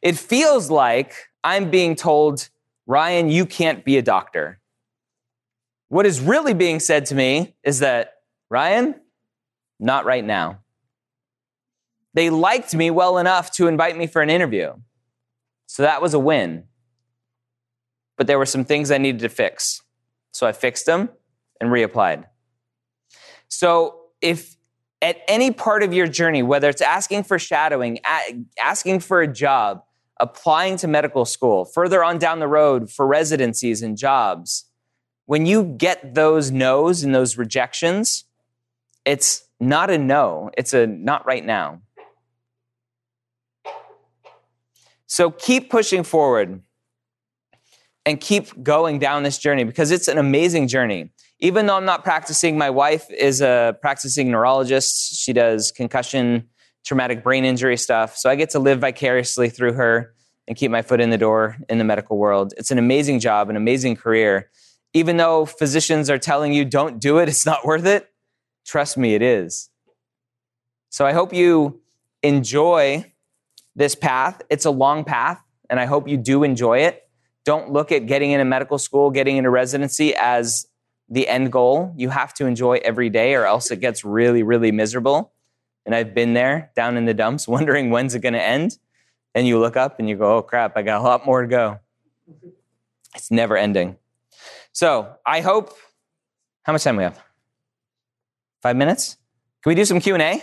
it 0.00 0.16
feels 0.16 0.70
like 0.70 1.14
I'm 1.42 1.70
being 1.70 1.96
told, 1.96 2.48
Ryan, 2.86 3.28
you 3.28 3.46
can't 3.46 3.84
be 3.84 3.98
a 3.98 4.02
doctor. 4.02 4.60
What 5.94 6.06
is 6.06 6.20
really 6.20 6.54
being 6.54 6.80
said 6.80 7.06
to 7.06 7.14
me 7.14 7.54
is 7.62 7.78
that, 7.78 8.14
Ryan, 8.50 8.96
not 9.78 10.04
right 10.04 10.24
now. 10.24 10.58
They 12.14 12.30
liked 12.30 12.74
me 12.74 12.90
well 12.90 13.16
enough 13.18 13.52
to 13.52 13.68
invite 13.68 13.96
me 13.96 14.08
for 14.08 14.20
an 14.20 14.28
interview. 14.28 14.72
So 15.66 15.84
that 15.84 16.02
was 16.02 16.12
a 16.12 16.18
win. 16.18 16.64
But 18.18 18.26
there 18.26 18.38
were 18.38 18.44
some 18.44 18.64
things 18.64 18.90
I 18.90 18.98
needed 18.98 19.20
to 19.20 19.28
fix. 19.28 19.82
So 20.32 20.48
I 20.48 20.50
fixed 20.50 20.84
them 20.84 21.10
and 21.60 21.70
reapplied. 21.70 22.24
So 23.46 24.06
if 24.20 24.56
at 25.00 25.18
any 25.28 25.52
part 25.52 25.84
of 25.84 25.94
your 25.94 26.08
journey, 26.08 26.42
whether 26.42 26.68
it's 26.68 26.82
asking 26.82 27.22
for 27.22 27.38
shadowing, 27.38 28.00
asking 28.60 28.98
for 28.98 29.22
a 29.22 29.32
job, 29.32 29.84
applying 30.18 30.76
to 30.78 30.88
medical 30.88 31.24
school, 31.24 31.64
further 31.64 32.02
on 32.02 32.18
down 32.18 32.40
the 32.40 32.48
road 32.48 32.90
for 32.90 33.06
residencies 33.06 33.80
and 33.80 33.96
jobs, 33.96 34.64
when 35.26 35.46
you 35.46 35.64
get 35.64 36.14
those 36.14 36.50
no's 36.50 37.02
and 37.02 37.14
those 37.14 37.38
rejections, 37.38 38.24
it's 39.04 39.44
not 39.60 39.90
a 39.90 39.98
no, 39.98 40.50
it's 40.56 40.74
a 40.74 40.86
not 40.86 41.26
right 41.26 41.44
now. 41.44 41.80
So 45.06 45.30
keep 45.30 45.70
pushing 45.70 46.02
forward 46.02 46.60
and 48.04 48.20
keep 48.20 48.62
going 48.62 48.98
down 48.98 49.22
this 49.22 49.38
journey 49.38 49.64
because 49.64 49.90
it's 49.90 50.08
an 50.08 50.18
amazing 50.18 50.68
journey. 50.68 51.10
Even 51.40 51.66
though 51.66 51.76
I'm 51.76 51.84
not 51.84 52.04
practicing, 52.04 52.58
my 52.58 52.70
wife 52.70 53.10
is 53.10 53.40
a 53.40 53.76
practicing 53.80 54.30
neurologist. 54.30 55.14
She 55.14 55.32
does 55.32 55.72
concussion, 55.72 56.48
traumatic 56.84 57.22
brain 57.22 57.44
injury 57.44 57.76
stuff. 57.76 58.16
So 58.16 58.28
I 58.28 58.34
get 58.34 58.50
to 58.50 58.58
live 58.58 58.80
vicariously 58.80 59.50
through 59.50 59.74
her 59.74 60.14
and 60.46 60.56
keep 60.56 60.70
my 60.70 60.82
foot 60.82 61.00
in 61.00 61.10
the 61.10 61.18
door 61.18 61.56
in 61.68 61.78
the 61.78 61.84
medical 61.84 62.18
world. 62.18 62.52
It's 62.56 62.70
an 62.70 62.78
amazing 62.78 63.20
job, 63.20 63.48
an 63.50 63.56
amazing 63.56 63.96
career 63.96 64.50
even 64.94 65.16
though 65.16 65.44
physicians 65.44 66.08
are 66.08 66.18
telling 66.18 66.52
you 66.52 66.64
don't 66.64 67.00
do 67.00 67.18
it, 67.18 67.28
it's 67.28 67.44
not 67.44 67.66
worth 67.66 67.84
it, 67.84 68.08
trust 68.64 68.96
me, 68.96 69.14
it 69.14 69.22
is. 69.22 69.68
So 70.88 71.04
I 71.04 71.12
hope 71.12 71.34
you 71.34 71.80
enjoy 72.22 73.12
this 73.74 73.94
path. 73.94 74.40
It's 74.48 74.64
a 74.64 74.70
long 74.70 75.04
path, 75.04 75.42
and 75.68 75.80
I 75.80 75.86
hope 75.86 76.08
you 76.08 76.16
do 76.16 76.44
enjoy 76.44 76.78
it. 76.78 77.02
Don't 77.44 77.72
look 77.72 77.92
at 77.92 78.06
getting 78.06 78.30
into 78.30 78.44
medical 78.44 78.78
school, 78.78 79.10
getting 79.10 79.36
into 79.36 79.50
residency 79.50 80.14
as 80.14 80.66
the 81.08 81.28
end 81.28 81.52
goal. 81.52 81.92
You 81.96 82.08
have 82.10 82.32
to 82.34 82.46
enjoy 82.46 82.80
every 82.82 83.10
day, 83.10 83.34
or 83.34 83.44
else 83.44 83.70
it 83.70 83.80
gets 83.80 84.04
really, 84.04 84.42
really 84.42 84.72
miserable. 84.72 85.32
And 85.84 85.94
I've 85.94 86.14
been 86.14 86.32
there 86.32 86.70
down 86.74 86.96
in 86.96 87.04
the 87.04 87.12
dumps, 87.12 87.46
wondering 87.48 87.90
when's 87.90 88.14
it 88.14 88.20
going 88.20 88.34
to 88.34 88.42
end. 88.42 88.78
And 89.34 89.46
you 89.46 89.58
look 89.58 89.76
up 89.76 89.98
and 89.98 90.08
you 90.08 90.16
go, 90.16 90.36
oh 90.36 90.42
crap, 90.42 90.76
I 90.76 90.82
got 90.82 91.00
a 91.00 91.04
lot 91.04 91.26
more 91.26 91.42
to 91.42 91.48
go. 91.48 91.80
It's 93.16 93.32
never 93.32 93.56
ending. 93.56 93.96
So 94.74 95.16
I 95.24 95.40
hope. 95.40 95.74
How 96.64 96.72
much 96.72 96.84
time 96.84 96.96
we 96.96 97.04
have? 97.04 97.18
Five 98.62 98.76
minutes. 98.76 99.16
Can 99.62 99.70
we 99.70 99.74
do 99.74 99.84
some 99.84 100.00
Q 100.00 100.14
and 100.14 100.22
A? 100.22 100.42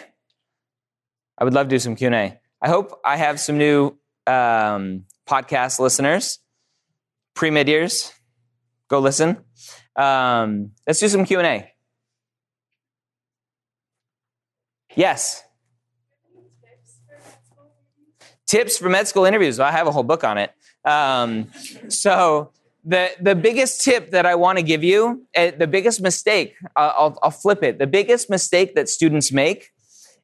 I 1.38 1.44
would 1.44 1.54
love 1.54 1.68
to 1.68 1.76
do 1.76 1.80
some 1.80 1.96
Q&A. 1.96 2.40
I 2.62 2.68
hope 2.70 3.00
I 3.04 3.18
have 3.18 3.40
some 3.40 3.58
new 3.58 3.98
um, 4.28 5.06
podcast 5.28 5.80
listeners, 5.80 6.38
pre-med 7.34 7.68
years. 7.68 8.12
Go 8.88 9.00
listen. 9.00 9.38
Um, 9.96 10.74
let's 10.86 11.00
do 11.00 11.08
some 11.08 11.26
Q&A. 11.26 11.72
Yes. 14.96 15.44
Tips 18.46 18.78
for 18.78 18.90
med 18.90 19.08
school 19.08 19.26
interviews. 19.26 19.60
I 19.60 19.72
have 19.72 19.88
a 19.88 19.92
whole 19.92 20.04
book 20.04 20.24
on 20.24 20.38
it. 20.38 20.52
Um, 20.86 21.48
so 21.88 22.52
the 22.84 23.12
the 23.20 23.36
biggest 23.36 23.82
tip 23.82 24.12
that 24.12 24.26
I 24.26 24.36
want 24.36 24.58
to 24.58 24.64
give 24.64 24.84
you, 24.84 25.26
uh, 25.36 25.52
the 25.58 25.68
biggest 25.68 26.02
mistake, 26.02 26.56
uh, 26.76 26.94
I'll, 26.98 27.20
I'll 27.22 27.32
flip 27.32 27.64
it. 27.64 27.80
The 27.80 27.88
biggest 27.88 28.30
mistake 28.30 28.76
that 28.76 28.90
students 28.90 29.32
make 29.32 29.70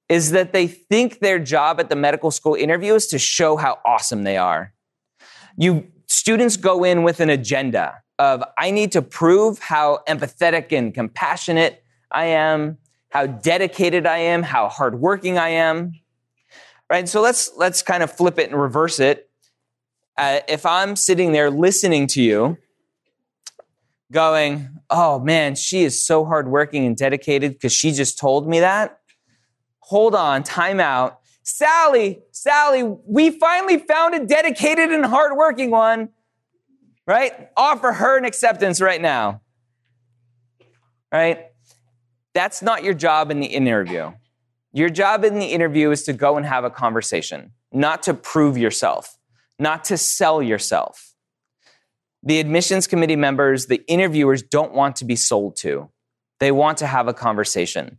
is 0.10 0.32
that 0.32 0.54
they 0.54 0.68
think 0.68 1.20
their 1.20 1.40
job 1.40 1.80
at 1.80 1.90
the 1.90 1.96
medical 1.96 2.32
school 2.32 2.56
interview 2.56 2.96
is 2.96 3.08
to 3.08 3.20
show 3.20 3.58
how 3.58 3.80
awesome 3.86 4.24
they 4.24 4.38
are. 4.38 4.74
You 5.58 5.88
students 6.08 6.58
go 6.58 6.84
in 6.84 7.04
with 7.04 7.20
an 7.20 7.30
agenda 7.30 8.02
of 8.18 8.44
I 8.58 8.72
need 8.72 8.92
to 8.94 9.02
prove 9.02 9.60
how 9.60 10.00
empathetic 10.08 10.76
and 10.76 10.94
compassionate 10.94 11.84
I 12.12 12.26
am, 12.26 12.78
how 13.10 13.28
dedicated 13.28 14.08
I 14.08 14.18
am, 14.18 14.44
how 14.44 14.70
hardworking 14.70 15.38
I 15.38 15.50
am. 15.50 15.94
Right? 16.90 17.08
So 17.08 17.22
let's 17.22 17.52
let's 17.58 17.82
kind 17.82 18.02
of 18.02 18.12
flip 18.12 18.40
it 18.40 18.50
and 18.50 18.60
reverse 18.60 19.00
it 19.00 19.27
uh, 20.18 20.40
if 20.48 20.66
I'm 20.66 20.96
sitting 20.96 21.32
there 21.32 21.50
listening 21.50 22.08
to 22.08 22.22
you, 22.22 22.58
going, 24.12 24.70
oh 24.90 25.20
man, 25.20 25.56
she 25.56 25.84
is 25.84 26.06
so 26.06 26.26
hardworking 26.26 26.86
and 26.86 26.96
dedicated 26.96 27.54
because 27.54 27.74
she 27.74 27.92
just 27.92 28.18
told 28.18 28.48
me 28.48 28.60
that. 28.62 29.00
Hold 29.80 30.16
on, 30.16 30.44
time 30.44 30.80
out. 30.80 31.20
Sally, 31.44 32.20
Sally, 32.32 32.84
we 32.84 33.32
finally 33.32 33.78
found 33.78 34.16
a 34.16 34.26
dedicated 34.26 34.92
and 34.92 35.06
hardworking 35.06 35.72
one, 35.72 36.10
right? 37.06 37.50
Offer 37.56 37.94
her 37.94 38.18
an 38.18 38.26
acceptance 38.26 38.82
right 38.82 39.02
now, 39.02 39.42
right? 41.12 41.46
That's 42.34 42.62
not 42.62 42.84
your 42.84 42.94
job 42.94 43.32
in 43.32 43.40
the 43.40 43.48
interview. 43.48 44.12
Your 44.74 44.90
job 44.90 45.24
in 45.24 45.40
the 45.40 45.48
interview 45.48 45.90
is 45.92 46.04
to 46.04 46.14
go 46.14 46.38
and 46.38 46.46
have 46.46 46.64
a 46.64 46.70
conversation, 46.70 47.52
not 47.72 48.04
to 48.04 48.14
prove 48.14 48.58
yourself 48.58 49.17
not 49.60 49.86
to 49.86 49.98
sell 49.98 50.42
yourself. 50.42 51.14
The 52.24 52.40
admissions 52.40 52.88
committee 52.88 53.16
members, 53.16 53.68
the 53.68 53.84
interviewers 53.88 54.42
don't 54.42 54.74
want 54.74 54.98
to 54.98 55.06
be 55.06 55.16
sold 55.16 55.56
to. 55.58 55.90
They 56.40 56.52
want 56.52 56.80
to 56.80 56.88
have 56.88 57.08
a 57.08 57.14
conversation. 57.14 57.98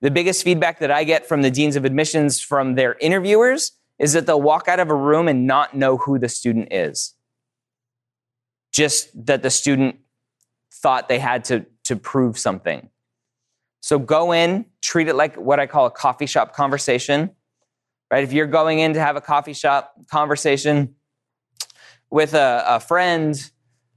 The 0.00 0.10
biggest 0.10 0.44
feedback 0.44 0.80
that 0.80 0.90
I 0.90 1.04
get 1.04 1.26
from 1.26 1.42
the 1.42 1.50
deans 1.50 1.76
of 1.76 1.84
admissions 1.84 2.40
from 2.40 2.74
their 2.74 2.96
interviewers 3.00 3.72
is 3.98 4.12
that 4.12 4.26
they'll 4.26 4.40
walk 4.40 4.68
out 4.68 4.80
of 4.80 4.90
a 4.90 4.94
room 4.94 5.26
and 5.26 5.46
not 5.46 5.74
know 5.74 5.96
who 5.96 6.18
the 6.18 6.28
student 6.28 6.68
is. 6.70 7.14
Just 8.72 9.08
that 9.26 9.42
the 9.42 9.50
student 9.50 9.96
thought 10.70 11.08
they 11.08 11.18
had 11.18 11.44
to, 11.46 11.64
to 11.84 11.96
prove 11.96 12.38
something. 12.38 12.90
So 13.80 13.98
go 13.98 14.32
in, 14.32 14.66
treat 14.82 15.08
it 15.08 15.14
like 15.14 15.36
what 15.36 15.60
I 15.60 15.66
call 15.66 15.86
a 15.86 15.90
coffee 15.90 16.26
shop 16.26 16.54
conversation 16.54 17.30
right? 18.10 18.24
If 18.24 18.32
you're 18.32 18.46
going 18.46 18.78
in 18.78 18.94
to 18.94 19.00
have 19.00 19.16
a 19.16 19.20
coffee 19.20 19.52
shop 19.52 19.94
conversation 20.10 20.94
with 22.10 22.34
a, 22.34 22.64
a 22.66 22.80
friend, 22.80 23.50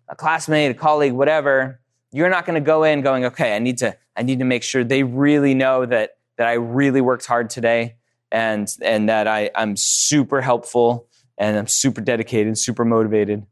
a 0.08 0.16
classmate, 0.16 0.72
a 0.72 0.74
colleague, 0.74 1.14
whatever, 1.14 1.80
you're 2.12 2.30
not 2.30 2.46
going 2.46 2.56
to 2.56 2.66
go 2.66 2.84
in 2.84 3.02
going, 3.02 3.26
okay, 3.26 3.56
I 3.56 3.60
need 3.60 3.78
to, 3.80 3.96
I 4.16 4.24
need 4.24 4.40
to 4.40 4.46
make 4.46 4.64
sure 4.64 4.84
they 4.84 5.04
really 5.04 5.54
know 5.54 5.86
that 5.86 6.12
that 6.38 6.48
I 6.48 6.54
really 6.54 7.02
worked 7.02 7.26
hard 7.26 7.50
today 7.50 7.98
and 8.32 8.68
and 8.82 9.10
that 9.10 9.28
I, 9.28 9.52
I'm 9.56 9.76
super 9.76 10.42
helpful 10.42 11.08
and 11.38 11.58
I'm 11.58 11.68
super 11.68 12.02
dedicated 12.02 12.48
and 12.48 12.58
super 12.58 12.86
motivated. 12.86 13.46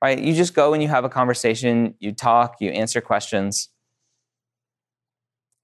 Right? 0.00 0.18
You 0.18 0.32
just 0.32 0.54
go 0.54 0.72
and 0.72 0.82
you 0.82 0.88
have 0.88 1.04
a 1.04 1.08
conversation, 1.08 1.94
you 1.98 2.12
talk, 2.12 2.56
you 2.60 2.70
answer 2.70 3.00
questions. 3.00 3.68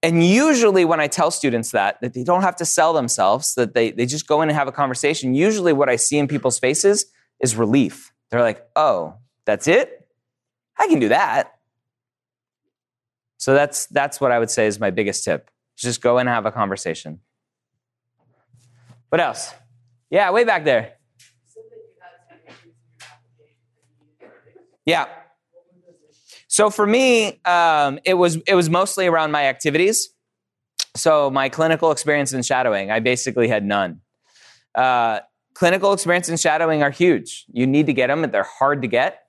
And 0.05 0.23
usually, 0.23 0.85
when 0.85 0.99
I 0.99 1.07
tell 1.07 1.31
students 1.31 1.71
that, 1.71 1.99
that 2.01 2.13
they 2.13 2.23
don't 2.23 2.43
have 2.43 2.55
to 2.57 2.65
sell 2.65 2.93
themselves, 2.93 3.55
that 3.55 3.73
they, 3.73 3.89
they 3.89 4.05
just 4.05 4.27
go 4.27 4.43
in 4.43 4.49
and 4.49 4.55
have 4.55 4.67
a 4.67 4.71
conversation, 4.71 5.33
usually 5.33 5.73
what 5.73 5.89
I 5.89 5.95
see 5.95 6.19
in 6.19 6.27
people's 6.27 6.59
faces 6.59 7.07
is 7.39 7.55
relief. 7.55 8.13
They're 8.29 8.43
like, 8.43 8.67
oh, 8.75 9.15
that's 9.45 9.67
it? 9.67 10.07
I 10.77 10.85
can 10.85 10.99
do 10.99 11.09
that. 11.09 11.55
So 13.37 13.55
that's, 13.55 13.87
that's 13.87 14.21
what 14.21 14.31
I 14.31 14.37
would 14.37 14.51
say 14.51 14.67
is 14.67 14.79
my 14.79 14.91
biggest 14.91 15.23
tip. 15.23 15.49
Just 15.75 16.03
go 16.03 16.19
in 16.19 16.27
and 16.27 16.35
have 16.35 16.45
a 16.45 16.51
conversation. 16.51 17.21
What 19.09 19.19
else? 19.19 19.55
Yeah, 20.11 20.29
way 20.29 20.43
back 20.43 20.65
there. 20.65 20.93
Yeah. 24.85 25.07
So 26.55 26.69
for 26.69 26.87
me, 26.87 27.41
um, 27.43 27.99
it 28.05 28.13
was 28.13 28.37
it 28.47 28.55
was 28.55 28.69
mostly 28.69 29.07
around 29.07 29.33
my 29.33 29.47
activities. 29.47 30.13
So 30.95 31.29
my 31.29 31.49
clinical 31.49 31.91
experience 31.91 32.31
in 32.31 32.43
shadowing, 32.43 32.91
I 32.91 33.01
basically 33.01 33.49
had 33.49 33.65
none. 33.65 33.99
Uh, 34.73 35.19
clinical 35.53 35.91
experience 35.91 36.29
in 36.29 36.37
shadowing 36.37 36.81
are 36.81 36.91
huge. 36.91 37.43
You 37.51 37.67
need 37.67 37.87
to 37.87 37.93
get 37.93 38.07
them; 38.07 38.21
they're 38.31 38.43
hard 38.43 38.83
to 38.83 38.87
get, 38.87 39.23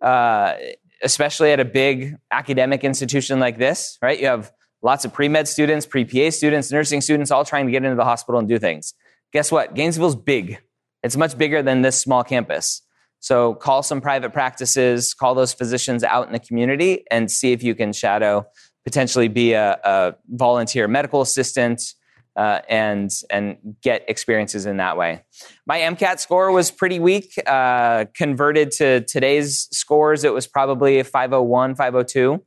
uh, 0.00 0.54
especially 1.02 1.52
at 1.52 1.60
a 1.60 1.66
big 1.66 2.16
academic 2.30 2.84
institution 2.84 3.38
like 3.38 3.58
this. 3.58 3.98
Right? 4.00 4.18
You 4.18 4.28
have 4.28 4.50
lots 4.80 5.04
of 5.04 5.12
pre 5.12 5.28
med 5.28 5.48
students, 5.48 5.84
pre 5.84 6.06
PA 6.06 6.30
students, 6.30 6.72
nursing 6.72 7.02
students, 7.02 7.30
all 7.30 7.44
trying 7.44 7.66
to 7.66 7.70
get 7.70 7.84
into 7.84 7.96
the 7.96 8.04
hospital 8.06 8.38
and 8.38 8.48
do 8.48 8.58
things. 8.58 8.94
Guess 9.34 9.52
what? 9.52 9.74
Gainesville's 9.74 10.16
big. 10.16 10.56
It's 11.02 11.18
much 11.18 11.36
bigger 11.36 11.62
than 11.62 11.82
this 11.82 12.00
small 12.00 12.24
campus. 12.24 12.80
So 13.22 13.54
call 13.54 13.84
some 13.84 14.00
private 14.00 14.32
practices, 14.32 15.14
call 15.14 15.36
those 15.36 15.52
physicians 15.52 16.02
out 16.02 16.26
in 16.26 16.32
the 16.32 16.40
community, 16.40 17.04
and 17.08 17.30
see 17.30 17.52
if 17.52 17.62
you 17.62 17.76
can 17.76 17.92
shadow, 17.92 18.44
potentially 18.84 19.28
be 19.28 19.52
a, 19.52 19.78
a 19.84 20.14
volunteer 20.28 20.88
medical 20.88 21.20
assistant, 21.20 21.94
uh, 22.34 22.60
and 22.68 23.12
and 23.30 23.76
get 23.80 24.04
experiences 24.08 24.66
in 24.66 24.78
that 24.78 24.96
way. 24.96 25.22
My 25.66 25.78
MCAT 25.78 26.18
score 26.18 26.50
was 26.50 26.72
pretty 26.72 26.98
weak. 26.98 27.34
Uh, 27.46 28.06
converted 28.12 28.72
to 28.72 29.02
today's 29.02 29.68
scores, 29.70 30.24
it 30.24 30.34
was 30.34 30.48
probably 30.48 30.98
a 30.98 31.04
501, 31.04 31.76
502. 31.76 32.44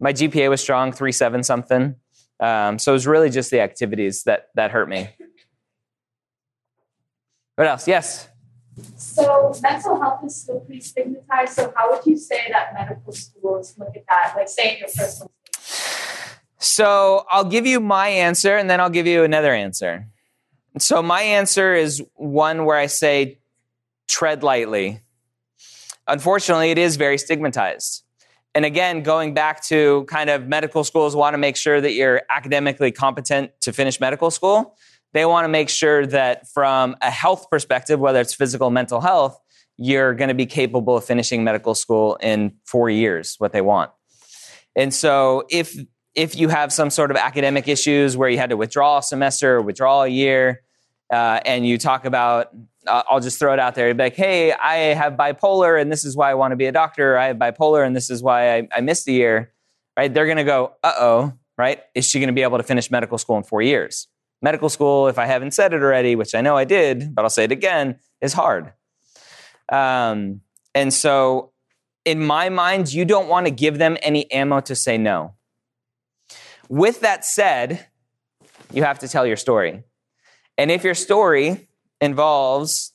My 0.00 0.12
GPA 0.12 0.50
was 0.50 0.60
strong, 0.60 0.92
three 0.92 1.12
seven 1.12 1.42
something. 1.42 1.94
Um, 2.40 2.78
so 2.78 2.92
it 2.92 2.94
was 2.94 3.06
really 3.06 3.30
just 3.30 3.50
the 3.50 3.60
activities 3.60 4.24
that 4.24 4.48
that 4.54 4.70
hurt 4.70 4.90
me. 4.90 5.08
What 7.56 7.68
else? 7.68 7.88
Yes. 7.88 8.28
So 8.96 9.52
mental 9.62 10.00
health 10.00 10.24
is 10.24 10.34
still 10.36 10.60
pretty 10.60 10.80
stigmatized. 10.80 11.52
So 11.54 11.72
how 11.76 11.90
would 11.90 12.04
you 12.06 12.16
say 12.16 12.48
that 12.50 12.74
medical 12.74 13.12
schools 13.12 13.74
look 13.78 13.96
at 13.96 14.04
that? 14.08 14.34
Like 14.36 14.48
say 14.48 14.74
in 14.74 14.78
your 14.78 14.88
personal 14.88 15.30
so 16.64 17.26
I'll 17.30 17.44
give 17.44 17.66
you 17.66 17.78
my 17.78 18.08
answer 18.08 18.56
and 18.56 18.70
then 18.70 18.80
I'll 18.80 18.90
give 18.90 19.06
you 19.06 19.22
another 19.22 19.52
answer. 19.52 20.08
So 20.78 21.02
my 21.02 21.20
answer 21.20 21.74
is 21.74 22.02
one 22.14 22.64
where 22.64 22.78
I 22.78 22.86
say 22.86 23.38
tread 24.08 24.42
lightly. 24.42 25.02
Unfortunately, 26.06 26.70
it 26.70 26.78
is 26.78 26.96
very 26.96 27.18
stigmatized. 27.18 28.02
And 28.54 28.64
again, 28.64 29.02
going 29.02 29.34
back 29.34 29.62
to 29.64 30.04
kind 30.08 30.30
of 30.30 30.46
medical 30.46 30.84
schools 30.84 31.14
want 31.14 31.34
to 31.34 31.38
make 31.38 31.56
sure 31.56 31.82
that 31.82 31.92
you're 31.92 32.22
academically 32.30 32.92
competent 32.92 33.50
to 33.60 33.72
finish 33.72 34.00
medical 34.00 34.30
school. 34.30 34.76
They 35.14 35.24
want 35.24 35.44
to 35.44 35.48
make 35.48 35.68
sure 35.68 36.06
that 36.06 36.48
from 36.48 36.96
a 37.00 37.10
health 37.10 37.48
perspective, 37.48 38.00
whether 38.00 38.20
it's 38.20 38.34
physical, 38.34 38.70
mental 38.70 39.00
health, 39.00 39.38
you're 39.76 40.12
going 40.12 40.28
to 40.28 40.34
be 40.34 40.46
capable 40.46 40.96
of 40.96 41.04
finishing 41.04 41.44
medical 41.44 41.74
school 41.74 42.16
in 42.16 42.56
four 42.64 42.90
years, 42.90 43.36
what 43.38 43.52
they 43.52 43.60
want. 43.60 43.90
And 44.76 44.92
so 44.92 45.44
if 45.48 45.76
if 46.14 46.36
you 46.36 46.48
have 46.48 46.72
some 46.72 46.90
sort 46.90 47.10
of 47.10 47.16
academic 47.16 47.66
issues 47.66 48.16
where 48.16 48.28
you 48.28 48.38
had 48.38 48.50
to 48.50 48.56
withdraw 48.56 48.98
a 48.98 49.02
semester 49.02 49.56
or 49.56 49.62
withdraw 49.62 50.02
a 50.02 50.08
year, 50.08 50.62
uh, 51.12 51.40
and 51.44 51.66
you 51.66 51.76
talk 51.76 52.04
about, 52.04 52.50
uh, 52.86 53.02
I'll 53.10 53.18
just 53.18 53.38
throw 53.38 53.52
it 53.52 53.58
out 53.58 53.74
there, 53.74 53.88
you'd 53.88 53.96
be 53.96 54.04
like, 54.04 54.14
hey, 54.14 54.52
I 54.52 54.94
have 54.94 55.14
bipolar 55.14 55.80
and 55.80 55.90
this 55.90 56.04
is 56.04 56.16
why 56.16 56.30
I 56.30 56.34
want 56.34 56.52
to 56.52 56.56
be 56.56 56.66
a 56.66 56.72
doctor. 56.72 57.18
I 57.18 57.26
have 57.26 57.36
bipolar 57.36 57.84
and 57.84 57.96
this 57.96 58.10
is 58.10 58.22
why 58.22 58.56
I, 58.56 58.68
I 58.76 58.80
missed 58.80 59.08
a 59.08 59.12
year, 59.12 59.52
right? 59.96 60.12
They're 60.12 60.26
going 60.26 60.36
to 60.36 60.44
go, 60.44 60.74
uh 60.84 60.92
oh, 60.98 61.32
right? 61.58 61.82
Is 61.96 62.08
she 62.08 62.20
going 62.20 62.28
to 62.28 62.32
be 62.34 62.42
able 62.42 62.58
to 62.58 62.64
finish 62.64 62.92
medical 62.92 63.18
school 63.18 63.36
in 63.36 63.42
four 63.42 63.60
years? 63.60 64.06
Medical 64.44 64.68
school, 64.68 65.08
if 65.08 65.18
I 65.18 65.24
haven't 65.24 65.52
said 65.52 65.72
it 65.72 65.82
already, 65.82 66.14
which 66.14 66.34
I 66.34 66.42
know 66.42 66.54
I 66.54 66.64
did, 66.64 67.14
but 67.14 67.22
I'll 67.24 67.30
say 67.30 67.44
it 67.44 67.50
again, 67.50 67.96
is 68.20 68.34
hard. 68.34 68.74
Um, 69.70 70.42
and 70.74 70.92
so, 70.92 71.52
in 72.04 72.22
my 72.22 72.50
mind, 72.50 72.92
you 72.92 73.06
don't 73.06 73.26
want 73.26 73.46
to 73.46 73.50
give 73.50 73.78
them 73.78 73.96
any 74.02 74.30
ammo 74.30 74.60
to 74.60 74.76
say 74.76 74.98
no. 74.98 75.34
With 76.68 77.00
that 77.00 77.24
said, 77.24 77.86
you 78.70 78.82
have 78.84 78.98
to 78.98 79.08
tell 79.08 79.26
your 79.26 79.38
story. 79.38 79.82
And 80.58 80.70
if 80.70 80.84
your 80.84 80.94
story 80.94 81.68
involves 82.02 82.92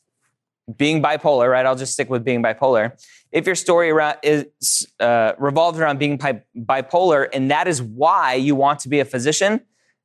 being 0.78 1.02
bipolar, 1.02 1.50
right? 1.50 1.66
I'll 1.66 1.76
just 1.76 1.94
stick 1.94 2.12
with 2.12 2.24
being 2.24 2.44
bipolar. 2.44 2.94
If 3.32 3.48
your 3.48 3.56
story 3.56 3.92
is 4.22 4.88
uh, 5.00 5.34
revolves 5.40 5.80
around 5.80 5.98
being 5.98 6.20
bipolar, 6.20 7.28
and 7.34 7.50
that 7.50 7.68
is 7.68 7.82
why 7.82 8.36
you 8.36 8.54
want 8.54 8.82
to 8.82 8.90
be 8.90 9.00
a 9.00 9.06
physician, 9.06 9.62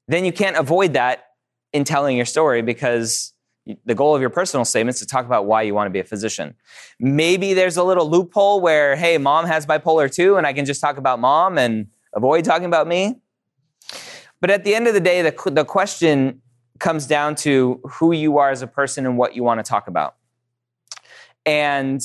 then 0.08 0.24
you 0.24 0.32
can't 0.32 0.56
avoid 0.56 0.94
that 0.94 1.24
in 1.74 1.84
telling 1.84 2.16
your 2.16 2.24
story 2.24 2.62
because 2.62 3.32
the 3.84 3.94
goal 3.94 4.14
of 4.14 4.20
your 4.20 4.30
personal 4.30 4.64
statement 4.64 4.94
is 4.94 5.00
to 5.00 5.06
talk 5.06 5.26
about 5.26 5.44
why 5.44 5.62
you 5.62 5.74
want 5.74 5.86
to 5.86 5.90
be 5.90 5.98
a 5.98 6.04
physician. 6.04 6.54
Maybe 7.00 7.52
there's 7.52 7.76
a 7.76 7.82
little 7.82 8.08
loophole 8.08 8.60
where, 8.60 8.94
hey, 8.94 9.18
mom 9.18 9.44
has 9.46 9.66
bipolar 9.66 10.14
too, 10.14 10.36
and 10.36 10.46
I 10.46 10.52
can 10.52 10.64
just 10.64 10.80
talk 10.80 10.96
about 10.96 11.18
mom 11.18 11.58
and 11.58 11.88
avoid 12.14 12.44
talking 12.44 12.66
about 12.66 12.86
me. 12.86 13.16
But 14.40 14.50
at 14.50 14.64
the 14.64 14.74
end 14.74 14.86
of 14.86 14.94
the 14.94 15.00
day, 15.00 15.22
the, 15.22 15.50
the 15.50 15.64
question 15.64 16.42
comes 16.78 17.06
down 17.06 17.34
to 17.36 17.80
who 17.84 18.12
you 18.12 18.38
are 18.38 18.50
as 18.50 18.62
a 18.62 18.66
person 18.66 19.04
and 19.04 19.18
what 19.18 19.34
you 19.34 19.42
want 19.42 19.58
to 19.58 19.68
talk 19.68 19.88
about. 19.88 20.14
And 21.44 22.00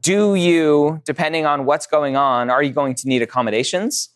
do 0.00 0.34
you, 0.34 1.00
depending 1.04 1.46
on 1.46 1.64
what's 1.64 1.86
going 1.86 2.16
on, 2.16 2.50
are 2.50 2.62
you 2.62 2.72
going 2.72 2.94
to 2.96 3.08
need 3.08 3.22
accommodations? 3.22 4.10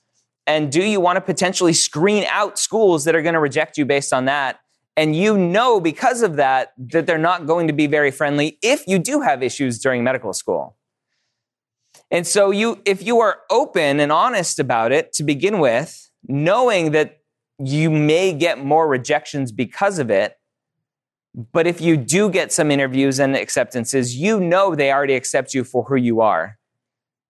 And 0.51 0.73
do 0.73 0.83
you 0.83 0.99
want 0.99 1.15
to 1.15 1.21
potentially 1.21 1.73
screen 1.73 2.25
out 2.29 2.59
schools 2.59 3.05
that 3.05 3.15
are 3.15 3.23
going 3.23 3.35
to 3.35 3.41
reject 3.41 3.79
you 3.79 3.85
based 3.85 4.13
on 4.13 4.25
that? 4.25 4.59
And 4.97 5.15
you 5.15 5.39
know 5.39 5.81
because 5.81 6.23
of 6.23 6.35
that 6.37 6.73
that 6.77 7.07
they're 7.07 7.19
not 7.19 7.47
going 7.47 7.69
to 7.69 7.73
be 7.73 7.87
very 7.87 8.11
friendly 8.11 8.59
if 8.61 8.85
you 8.89 8.99
do 8.99 9.21
have 9.21 9.45
issues 9.45 9.79
during 9.79 10.03
medical 10.03 10.33
school. 10.33 10.77
And 12.11 12.27
so 12.27 12.51
you 12.51 12.83
if 12.85 13.01
you 13.01 13.21
are 13.21 13.43
open 13.49 14.01
and 14.01 14.11
honest 14.11 14.59
about 14.59 14.91
it 14.91 15.13
to 15.13 15.23
begin 15.23 15.61
with, 15.61 16.11
knowing 16.27 16.91
that 16.91 17.21
you 17.61 17.89
may 17.89 18.33
get 18.33 18.59
more 18.59 18.89
rejections 18.89 19.53
because 19.53 20.01
of 20.01 20.11
it, 20.11 20.37
but 21.53 21.69
if 21.69 21.81
you 21.81 21.97
do 21.97 22.29
get 22.29 22.51
some 22.51 22.73
interviews 22.73 23.21
and 23.21 23.37
acceptances, 23.37 24.17
you 24.17 24.41
know 24.41 24.75
they 24.75 24.91
already 24.91 25.15
accept 25.15 25.55
you 25.55 25.63
for 25.63 25.85
who 25.85 25.95
you 25.95 26.21
are. 26.21 26.59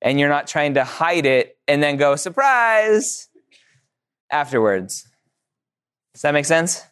And 0.02 0.18
you're 0.18 0.28
not 0.28 0.46
trying 0.46 0.74
to 0.74 0.84
hide 0.84 1.26
it 1.26 1.58
and 1.68 1.82
then 1.82 1.96
go, 1.96 2.16
surprise, 2.16 3.28
afterwards. 4.30 5.06
Does 6.14 6.22
that 6.22 6.32
make 6.32 6.46
sense? 6.46 6.82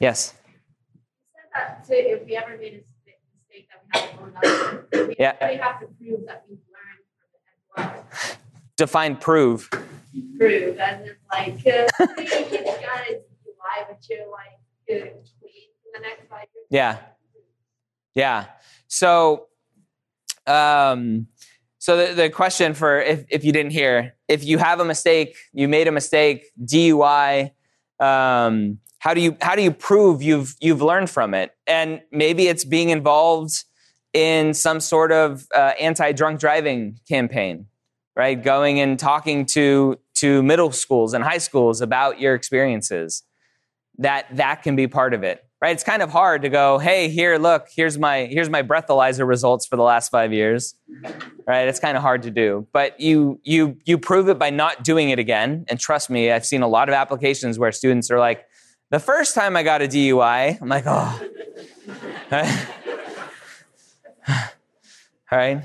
Yes. 0.00 0.34
That 1.54 1.84
to, 1.86 1.94
if 1.94 2.24
we 2.26 2.36
ever 2.36 2.56
made 2.56 2.74
a 2.74 2.76
mistake 2.78 3.68
that 3.70 3.82
we 3.92 4.00
have 4.00 4.90
to 4.90 4.98
own 5.00 5.08
we 5.08 5.16
Yeah. 5.18 5.62
have 5.62 5.80
to 5.80 5.86
prove 5.86 6.26
that 6.26 6.44
we 6.48 6.56
learned 6.56 7.04
from 7.74 7.84
it 7.84 7.94
as 7.94 8.06
well. 8.16 8.36
Define 8.76 9.16
prove. 9.16 9.68
Prove, 9.70 10.78
as 10.78 11.06
in 11.06 11.16
like, 11.30 11.54
uh, 11.66 11.86
you 12.00 12.64
got 12.64 13.06
a 13.08 13.20
DUI, 13.20 13.86
but 13.88 13.98
you're 14.08 14.26
like, 14.30 14.58
uh, 14.90 15.10
the 15.92 16.00
next 16.00 16.28
five 16.28 16.46
years. 16.54 16.66
Yeah. 16.70 16.98
Yeah. 18.14 18.46
So, 18.88 19.48
um, 20.46 21.26
so 21.78 21.96
the, 21.96 22.14
the 22.14 22.30
question 22.30 22.74
for 22.74 23.00
if, 23.00 23.24
if 23.30 23.44
you 23.44 23.52
didn't 23.52 23.72
hear, 23.72 24.14
if 24.28 24.44
you 24.44 24.58
have 24.58 24.80
a 24.80 24.84
mistake, 24.84 25.36
you 25.52 25.66
made 25.66 25.88
a 25.88 25.92
mistake, 25.92 26.44
DUI, 26.62 27.52
um, 27.98 28.78
how 28.98 29.14
do 29.14 29.22
you 29.22 29.36
how 29.40 29.54
do 29.54 29.62
you 29.62 29.70
prove 29.70 30.22
you've 30.22 30.54
you've 30.60 30.82
learned 30.82 31.08
from 31.08 31.32
it? 31.32 31.52
And 31.66 32.02
maybe 32.12 32.48
it's 32.48 32.64
being 32.64 32.90
involved 32.90 33.64
in 34.12 34.52
some 34.52 34.80
sort 34.80 35.10
of 35.10 35.46
uh, 35.54 35.72
anti-drunk 35.80 36.38
driving 36.38 36.98
campaign, 37.08 37.66
right? 38.14 38.40
Going 38.42 38.78
and 38.78 38.98
talking 38.98 39.46
to 39.46 39.98
to 40.16 40.42
middle 40.42 40.72
schools 40.72 41.14
and 41.14 41.24
high 41.24 41.38
schools 41.38 41.80
about 41.80 42.20
your 42.20 42.34
experiences. 42.34 43.22
That 43.96 44.26
that 44.36 44.62
can 44.62 44.76
be 44.76 44.86
part 44.86 45.14
of 45.14 45.22
it 45.22 45.42
right? 45.60 45.72
It's 45.72 45.84
kind 45.84 46.02
of 46.02 46.10
hard 46.10 46.42
to 46.42 46.48
go, 46.48 46.78
hey, 46.78 47.08
here, 47.08 47.36
look, 47.36 47.68
here's 47.74 47.98
my 47.98 48.26
here's 48.26 48.48
my 48.48 48.62
breathalyzer 48.62 49.26
results 49.26 49.66
for 49.66 49.76
the 49.76 49.82
last 49.82 50.10
five 50.10 50.32
years, 50.32 50.74
right? 51.46 51.68
It's 51.68 51.80
kind 51.80 51.96
of 51.96 52.02
hard 52.02 52.22
to 52.22 52.30
do, 52.30 52.66
but 52.72 52.98
you 52.98 53.40
you 53.42 53.76
you 53.84 53.98
prove 53.98 54.28
it 54.28 54.38
by 54.38 54.50
not 54.50 54.84
doing 54.84 55.10
it 55.10 55.18
again. 55.18 55.64
And 55.68 55.78
trust 55.78 56.10
me, 56.10 56.30
I've 56.30 56.46
seen 56.46 56.62
a 56.62 56.68
lot 56.68 56.88
of 56.88 56.94
applications 56.94 57.58
where 57.58 57.72
students 57.72 58.10
are 58.10 58.18
like, 58.18 58.46
the 58.90 59.00
first 59.00 59.34
time 59.34 59.56
I 59.56 59.62
got 59.62 59.82
a 59.82 59.86
DUI, 59.86 60.60
I'm 60.60 60.68
like, 60.68 60.84
oh, 60.86 61.20
all 62.32 62.46
right. 65.32 65.62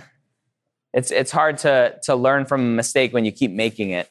It's 0.94 1.12
it's 1.12 1.32
hard 1.32 1.58
to 1.60 2.00
to 2.04 2.16
learn 2.16 2.46
from 2.46 2.62
a 2.62 2.76
mistake 2.76 3.14
when 3.14 3.26
you 3.26 3.32
keep 3.32 3.52
making 3.52 3.92
it. 3.92 4.10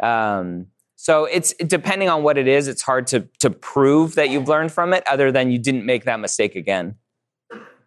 Um, 0.00 0.66
so 1.04 1.26
it's 1.26 1.52
depending 1.58 2.08
on 2.08 2.22
what 2.22 2.38
it 2.38 2.48
is, 2.48 2.66
it's 2.66 2.80
hard 2.80 3.08
to 3.08 3.28
to 3.40 3.50
prove 3.50 4.14
that 4.14 4.30
you've 4.30 4.48
learned 4.48 4.72
from 4.72 4.94
it, 4.94 5.06
other 5.06 5.30
than 5.30 5.50
you 5.50 5.58
didn't 5.58 5.84
make 5.84 6.04
that 6.04 6.18
mistake 6.18 6.56
again. 6.56 6.94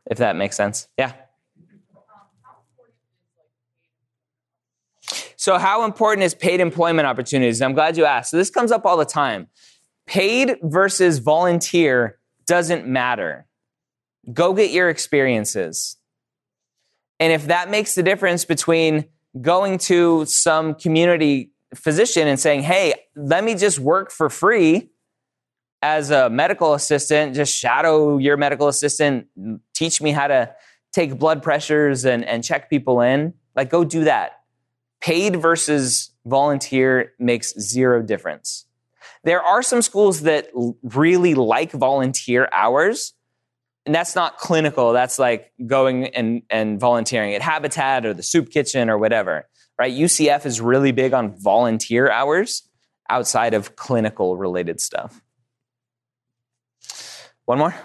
If 0.06 0.20
that 0.20 0.36
makes 0.36 0.56
sense, 0.56 0.88
yeah. 1.00 1.14
So, 5.36 5.58
how 5.58 5.84
important 5.84 6.26
is 6.26 6.36
paid 6.36 6.60
employment 6.60 7.08
opportunities? 7.08 7.60
I'm 7.60 7.74
glad 7.74 7.98
you 7.98 8.06
asked. 8.06 8.30
So, 8.30 8.38
this 8.38 8.52
comes 8.52 8.72
up 8.72 8.86
all 8.86 8.98
the 8.98 9.04
time. 9.06 9.48
Paid 10.06 10.58
versus 10.62 11.18
volunteer 11.18 12.20
doesn't 12.46 12.86
matter. 12.86 13.48
Go 14.32 14.54
get 14.54 14.70
your 14.70 14.92
experiences. 14.92 15.98
And 17.20 17.34
if 17.34 17.48
that 17.48 17.72
makes 17.72 17.96
the 17.96 18.04
difference 18.04 18.46
between 18.46 19.06
going 19.42 19.80
to 19.80 20.24
some 20.26 20.76
community 20.76 21.50
physician 21.76 22.28
and 22.28 22.40
saying, 22.40 22.64
hey, 22.64 22.94
let 23.16 23.44
me 23.44 23.56
just 23.56 23.80
work 23.80 24.12
for 24.12 24.30
free 24.30 24.90
as 25.82 26.10
a 26.10 26.30
medical 26.30 26.74
assistant, 26.74 27.36
just 27.36 27.56
shadow 27.56 28.18
your 28.18 28.38
medical 28.38 28.68
assistant, 28.68 29.28
teach 29.74 30.02
me 30.02 30.12
how 30.12 30.28
to 30.28 30.54
take 30.92 31.20
blood 31.20 31.44
pressures 31.44 32.06
and, 32.06 32.26
and 32.26 32.44
check 32.44 32.70
people 32.70 33.02
in, 33.02 33.34
like 33.56 33.70
go 33.70 33.84
do 33.84 34.04
that. 34.06 34.32
Paid 35.02 35.36
versus 35.36 36.12
volunteer 36.26 37.14
makes 37.20 37.54
zero 37.60 38.02
difference. 38.02 38.66
There 39.24 39.42
are 39.42 39.62
some 39.62 39.82
schools 39.82 40.22
that 40.22 40.50
really 40.82 41.36
like 41.36 41.72
volunteer 41.72 42.50
hours, 42.52 43.14
and 43.86 43.94
that's 43.94 44.16
not 44.16 44.38
clinical. 44.38 44.94
That's 44.94 45.20
like 45.20 45.52
going 45.66 46.08
and, 46.08 46.42
and 46.50 46.80
volunteering 46.80 47.34
at 47.36 47.42
Habitat 47.42 48.06
or 48.06 48.14
the 48.14 48.24
Soup 48.24 48.50
Kitchen 48.50 48.90
or 48.90 48.98
whatever, 48.98 49.48
right? 49.78 49.94
UCF 49.94 50.46
is 50.46 50.60
really 50.60 50.92
big 50.92 51.14
on 51.14 51.36
volunteer 51.38 52.10
hours 52.10 52.64
outside 53.10 53.54
of 53.54 53.76
clinical 53.76 54.36
related 54.38 54.82
stuff. 54.82 55.22
One 57.46 57.60
more? 57.60 57.76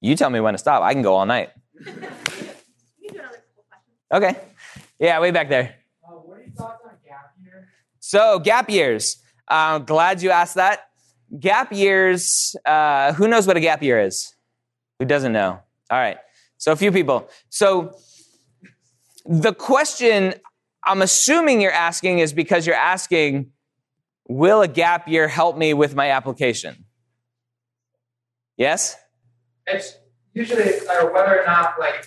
You 0.00 0.16
tell 0.16 0.30
me 0.30 0.40
when 0.40 0.54
to 0.54 0.58
stop. 0.58 0.82
I 0.82 0.94
can 0.94 1.02
go 1.02 1.14
all 1.14 1.26
night. 1.26 1.50
You 3.02 3.08
can 3.08 3.14
do 3.14 3.20
another 3.20 3.38
couple 3.38 3.64
questions. 3.68 3.96
Okay. 4.12 4.36
Yeah, 4.98 5.20
way 5.20 5.30
back 5.30 5.48
there. 5.48 5.76
Uh, 6.04 6.12
what 6.12 6.38
are 6.38 6.42
your 6.42 6.50
thoughts 6.50 6.82
on 6.84 6.90
gap 7.06 7.32
year? 7.42 7.68
So, 8.00 8.38
gap 8.38 8.68
years. 8.68 9.22
Uh, 9.48 9.78
glad 9.78 10.22
you 10.22 10.30
asked 10.30 10.56
that. 10.56 10.88
Gap 11.38 11.72
years, 11.72 12.54
uh, 12.66 13.12
who 13.14 13.28
knows 13.28 13.46
what 13.46 13.56
a 13.56 13.60
gap 13.60 13.82
year 13.82 14.00
is? 14.00 14.34
Who 14.98 15.06
doesn't 15.06 15.32
know? 15.32 15.60
All 15.90 15.98
right. 15.98 16.18
So, 16.58 16.72
a 16.72 16.76
few 16.76 16.92
people. 16.92 17.30
So, 17.48 17.96
the 19.26 19.54
question 19.54 20.34
I'm 20.84 21.02
assuming 21.02 21.60
you're 21.60 21.72
asking 21.72 22.20
is 22.20 22.32
because 22.32 22.66
you're 22.66 22.76
asking, 22.76 23.50
will 24.28 24.62
a 24.62 24.68
gap 24.68 25.08
year 25.08 25.28
help 25.28 25.56
me 25.56 25.74
with 25.74 25.94
my 25.94 26.10
application? 26.10 26.84
Yes? 28.56 28.96
It's 29.66 29.96
usually 30.34 30.62
uh, 30.62 31.06
whether 31.06 31.40
or 31.40 31.44
not 31.46 31.74
like 31.78 32.06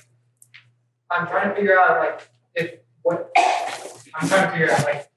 I'm 1.09 1.27
trying 1.27 1.49
to 1.49 1.55
figure 1.55 1.79
out 1.79 1.99
like 1.99 2.29
if 2.55 2.79
what 3.01 3.31
I'm 4.15 4.27
trying 4.27 4.45
to 4.45 4.51
figure 4.51 4.71
out 4.71 4.83
like 4.83 5.09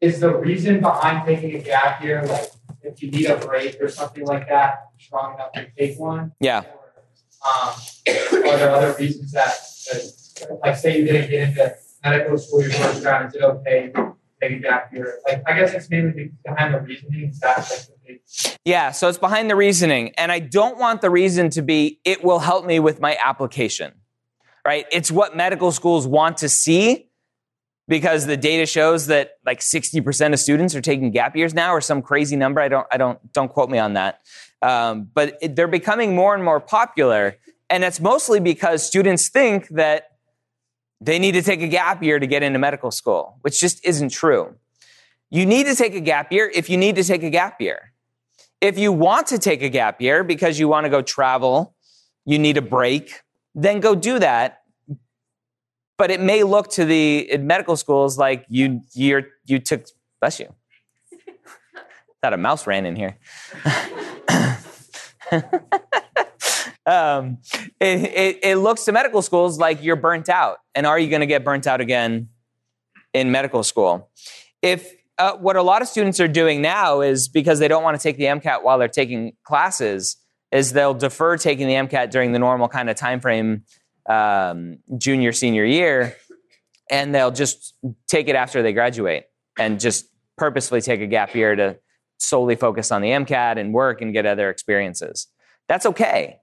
is 0.00 0.20
the 0.20 0.34
reason 0.34 0.80
behind 0.80 1.26
taking 1.26 1.54
a 1.54 1.62
gap 1.62 2.02
year 2.02 2.24
like 2.24 2.50
if 2.82 3.02
you 3.02 3.10
need 3.10 3.26
a 3.26 3.36
break 3.36 3.80
or 3.80 3.88
something 3.88 4.24
like 4.26 4.48
that 4.48 4.86
strong 4.98 5.34
enough 5.34 5.52
to 5.52 5.66
take 5.78 5.98
one? 5.98 6.32
Yeah. 6.40 6.60
Or, 6.60 6.64
um, 7.44 7.74
are 8.06 8.56
there 8.56 8.70
other 8.70 8.94
reasons 8.98 9.32
that, 9.32 9.54
that 9.90 10.21
like 10.62 10.76
say 10.76 10.98
you 10.98 11.04
didn't 11.06 11.30
get 11.30 11.48
into 11.48 11.74
medical 12.04 12.38
school 12.38 12.62
your 12.62 12.70
first 12.72 13.02
time, 13.02 13.26
is 13.26 13.34
it 13.34 13.42
okay 13.42 13.92
take 14.42 14.58
a 14.58 14.58
gap 14.58 14.92
year? 14.92 15.18
Like 15.26 15.42
I 15.46 15.58
guess 15.58 15.72
it's 15.72 15.88
mainly 15.90 16.32
behind 16.44 16.74
the 16.74 16.80
reasoning. 16.80 17.30
Is 17.30 17.40
that 17.40 17.88
like 18.06 18.22
Yeah, 18.64 18.90
so 18.90 19.08
it's 19.08 19.18
behind 19.18 19.50
the 19.50 19.56
reasoning. 19.56 20.12
And 20.16 20.32
I 20.32 20.38
don't 20.40 20.78
want 20.78 21.00
the 21.00 21.10
reason 21.10 21.50
to 21.50 21.62
be, 21.62 22.00
it 22.04 22.24
will 22.24 22.40
help 22.40 22.66
me 22.66 22.80
with 22.80 23.00
my 23.00 23.16
application, 23.24 23.92
right? 24.66 24.86
It's 24.92 25.10
what 25.10 25.36
medical 25.36 25.72
schools 25.72 26.06
want 26.06 26.38
to 26.38 26.48
see 26.48 27.08
because 27.88 28.26
the 28.26 28.36
data 28.36 28.64
shows 28.66 29.06
that 29.08 29.32
like 29.44 29.60
60% 29.60 30.32
of 30.32 30.38
students 30.38 30.74
are 30.74 30.80
taking 30.80 31.10
gap 31.10 31.36
years 31.36 31.52
now 31.52 31.72
or 31.72 31.80
some 31.80 32.00
crazy 32.00 32.36
number. 32.36 32.60
I 32.60 32.68
don't, 32.68 32.86
I 32.92 32.96
don't, 32.96 33.32
don't 33.32 33.48
quote 33.48 33.70
me 33.70 33.78
on 33.78 33.94
that. 33.94 34.20
Um, 34.62 35.08
but 35.12 35.36
it, 35.42 35.56
they're 35.56 35.68
becoming 35.68 36.14
more 36.14 36.34
and 36.34 36.44
more 36.44 36.60
popular. 36.60 37.36
And 37.68 37.82
it's 37.84 38.00
mostly 38.00 38.38
because 38.38 38.86
students 38.86 39.28
think 39.28 39.68
that 39.70 40.11
they 41.02 41.18
need 41.18 41.32
to 41.32 41.42
take 41.42 41.60
a 41.62 41.68
gap 41.68 42.02
year 42.02 42.18
to 42.18 42.26
get 42.26 42.42
into 42.44 42.58
medical 42.58 42.90
school, 42.90 43.38
which 43.40 43.60
just 43.60 43.84
isn't 43.84 44.10
true. 44.10 44.54
You 45.30 45.44
need 45.46 45.66
to 45.66 45.74
take 45.74 45.94
a 45.94 46.00
gap 46.00 46.30
year 46.30 46.50
if 46.54 46.70
you 46.70 46.76
need 46.76 46.94
to 46.96 47.04
take 47.04 47.24
a 47.24 47.30
gap 47.30 47.60
year. 47.60 47.92
If 48.60 48.78
you 48.78 48.92
want 48.92 49.26
to 49.28 49.38
take 49.38 49.62
a 49.62 49.68
gap 49.68 50.00
year 50.00 50.22
because 50.22 50.60
you 50.60 50.68
want 50.68 50.84
to 50.84 50.90
go 50.90 51.02
travel, 51.02 51.74
you 52.24 52.38
need 52.38 52.56
a 52.56 52.62
break, 52.62 53.22
then 53.54 53.80
go 53.80 53.96
do 53.96 54.20
that. 54.20 54.60
But 55.98 56.12
it 56.12 56.20
may 56.20 56.44
look 56.44 56.70
to 56.72 56.84
the 56.84 57.36
medical 57.38 57.76
schools 57.76 58.16
like 58.16 58.44
you 58.48 58.82
you're, 58.92 59.24
you 59.44 59.58
took 59.58 59.86
bless 60.20 60.38
you. 60.38 60.54
Thought 62.22 62.32
a 62.32 62.36
mouse 62.36 62.66
ran 62.66 62.86
in 62.86 62.94
here. 62.94 63.16
um, 66.86 67.38
it, 67.80 68.04
it, 68.04 68.38
it 68.42 68.56
looks 68.56 68.84
to 68.84 68.92
medical 68.92 69.22
schools 69.22 69.58
like 69.58 69.82
you're 69.82 69.96
burnt 69.96 70.28
out. 70.28 70.58
And 70.74 70.86
are 70.86 70.98
you 70.98 71.08
going 71.08 71.20
to 71.20 71.26
get 71.26 71.44
burnt 71.44 71.66
out 71.66 71.80
again 71.80 72.28
in 73.12 73.30
medical 73.30 73.62
school? 73.62 74.10
If 74.62 74.92
uh, 75.18 75.36
what 75.36 75.56
a 75.56 75.62
lot 75.62 75.82
of 75.82 75.88
students 75.88 76.20
are 76.20 76.28
doing 76.28 76.62
now 76.62 77.00
is 77.00 77.28
because 77.28 77.58
they 77.58 77.68
don't 77.68 77.82
want 77.82 77.96
to 77.96 78.02
take 78.02 78.16
the 78.16 78.24
MCAT 78.24 78.62
while 78.62 78.78
they're 78.78 78.88
taking 78.88 79.32
classes, 79.44 80.16
is 80.50 80.72
they'll 80.72 80.94
defer 80.94 81.36
taking 81.36 81.66
the 81.66 81.74
MCAT 81.74 82.10
during 82.10 82.32
the 82.32 82.38
normal 82.38 82.68
kind 82.68 82.90
of 82.90 82.96
time 82.96 83.20
frame, 83.20 83.64
um, 84.08 84.78
junior 84.98 85.32
senior 85.32 85.64
year, 85.64 86.16
and 86.90 87.14
they'll 87.14 87.30
just 87.30 87.74
take 88.08 88.28
it 88.28 88.36
after 88.36 88.62
they 88.62 88.72
graduate 88.72 89.24
and 89.58 89.80
just 89.80 90.06
purposefully 90.36 90.80
take 90.80 91.00
a 91.00 91.06
gap 91.06 91.34
year 91.34 91.54
to 91.54 91.78
solely 92.18 92.56
focus 92.56 92.92
on 92.92 93.02
the 93.02 93.08
MCAT 93.08 93.58
and 93.58 93.72
work 93.72 94.00
and 94.00 94.12
get 94.12 94.26
other 94.26 94.50
experiences. 94.50 95.28
That's 95.68 95.86
okay. 95.86 96.38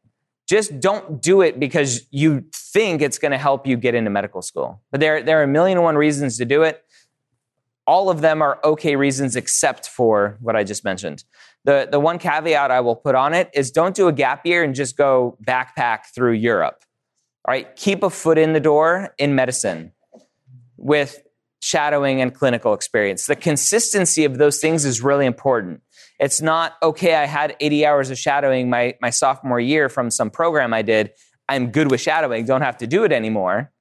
Just 0.50 0.80
don't 0.80 1.22
do 1.22 1.41
it 1.41 1.60
because 1.60 2.08
you 2.10 2.43
think 2.52 3.04
it's 3.04 3.20
going 3.20 3.32
to 3.32 3.38
help 3.38 3.68
you 3.68 3.78
get 3.78 3.93
into 3.93 4.10
medical 4.10 4.41
school. 4.41 4.82
But 4.89 5.00
there, 5.00 5.22
there 5.22 5.39
are 5.39 5.43
a 5.43 5.47
million 5.47 5.78
and 5.78 5.86
one 5.86 5.95
reasons 5.95 6.39
to 6.39 6.45
do 6.45 6.64
it. 6.64 6.84
All 7.86 8.10
of 8.10 8.22
them 8.22 8.41
are 8.41 8.60
okay 8.64 8.95
reasons 8.95 9.36
except 9.36 9.88
for 9.88 10.39
what 10.41 10.56
I 10.56 10.64
just 10.64 10.84
mentioned. 10.84 11.24
The, 11.66 11.88
the 11.91 12.00
one 12.00 12.18
caveat 12.18 12.72
I 12.72 12.82
will 12.82 12.95
put 12.95 13.14
on 13.14 13.36
it 13.36 13.52
is 13.54 13.70
don't 13.70 13.95
do 13.95 14.08
a 14.08 14.12
gap 14.12 14.43
year 14.43 14.64
and 14.64 14.74
just 14.74 14.97
go 14.97 15.38
backpack 15.45 16.06
through 16.16 16.34
Europe. 16.34 16.84
All 17.45 17.52
right, 17.52 17.76
keep 17.76 18.02
a 18.02 18.10
foot 18.10 18.39
in 18.39 18.54
the 18.54 18.60
door 18.60 19.14
in 19.20 19.36
medicine 19.36 19.91
with 20.78 21.22
shadowing 21.62 22.22
and 22.22 22.34
clinical 22.34 22.74
experience. 22.74 23.28
The 23.28 23.36
consistency 23.36 24.26
of 24.26 24.39
those 24.39 24.58
things 24.58 24.84
is 24.84 25.04
really 25.04 25.28
important. 25.28 25.82
It's 26.20 26.41
not, 26.41 26.76
okay, 26.84 27.15
I 27.15 27.26
had 27.26 27.55
80 27.59 27.86
hours 27.86 28.09
of 28.09 28.17
shadowing 28.17 28.70
my, 28.70 28.95
my 29.01 29.09
sophomore 29.09 29.59
year 29.59 29.88
from 29.88 30.11
some 30.11 30.30
program 30.30 30.74
I 30.74 30.82
did. 30.82 31.11
I'm 31.47 31.72
good 31.72 31.89
with 31.89 32.01
shadowing, 32.01 32.45
don't 32.45 32.61
have 32.61 32.78
to 32.80 32.88
do 32.88 33.03
it 33.05 33.11
anymore, 33.11 33.72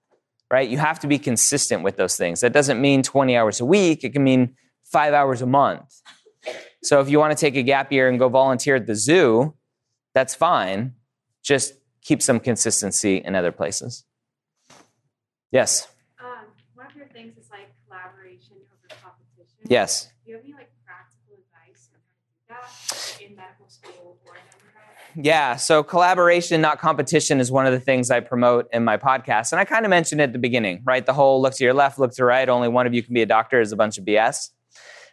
right? 0.51 0.69
You 0.69 0.79
have 0.79 1.01
to 1.01 1.09
be 1.09 1.19
consistent 1.19 1.83
with 1.83 1.97
those 1.97 2.17
things. 2.17 2.41
That 2.41 2.53
doesn't 2.53 2.81
mean 2.81 3.03
20 3.03 3.37
hours 3.37 3.61
a 3.61 3.65
week, 3.65 4.05
it 4.05 4.13
can 4.13 4.23
mean 4.23 4.55
five 4.85 5.15
hours 5.15 5.43
a 5.43 5.47
month. 5.47 6.01
So 6.83 7.01
if 7.01 7.11
you 7.11 7.19
want 7.19 7.37
to 7.37 7.41
take 7.41 7.57
a 7.57 7.63
gap 7.63 7.91
year 7.93 8.09
and 8.09 8.19
go 8.19 8.29
volunteer 8.29 8.77
at 8.77 8.87
the 8.87 8.95
zoo, 8.95 9.55
that's 10.15 10.35
fine. 10.35 10.95
Just 11.43 11.75
keep 12.03 12.23
some 12.23 12.41
consistency 12.41 13.17
in 13.17 13.35
other 13.35 13.53
places. 13.53 14.05
Yes. 15.51 15.89
Um, 16.21 16.47
one 16.75 16.87
of 16.87 16.95
your 16.95 17.09
things 17.09 17.37
is 17.37 17.51
like 17.51 17.69
collaboration 17.87 18.57
over 18.73 19.01
competition. 19.03 19.61
Yes. 19.67 20.11
Yeah, 25.21 25.57
so 25.57 25.83
collaboration, 25.83 26.61
not 26.61 26.79
competition, 26.79 27.41
is 27.41 27.51
one 27.51 27.67
of 27.67 27.73
the 27.73 27.81
things 27.81 28.11
I 28.11 28.21
promote 28.21 28.69
in 28.73 28.85
my 28.85 28.97
podcast. 28.97 29.53
And 29.53 29.61
I 29.61 29.65
kind 29.65 29.85
of 29.85 29.91
mentioned 29.91 30.21
at 30.21 30.33
the 30.33 30.39
beginning, 30.39 30.83
right? 30.85 31.05
The 31.05 31.13
whole 31.13 31.43
look 31.43 31.55
to 31.55 31.65
your 31.65 31.75
left, 31.75 31.99
look 31.99 32.13
to 32.13 32.19
your 32.19 32.29
right, 32.29 32.49
only 32.49 32.69
one 32.69 32.87
of 32.87 32.95
you 32.95 33.03
can 33.03 33.15
be 33.15 33.23
a 33.23 33.27
doctor 33.27 33.61
is 33.61 33.73
a 33.73 33.77
bunch 33.77 33.99
of 33.99 34.05
BS. 34.05 34.51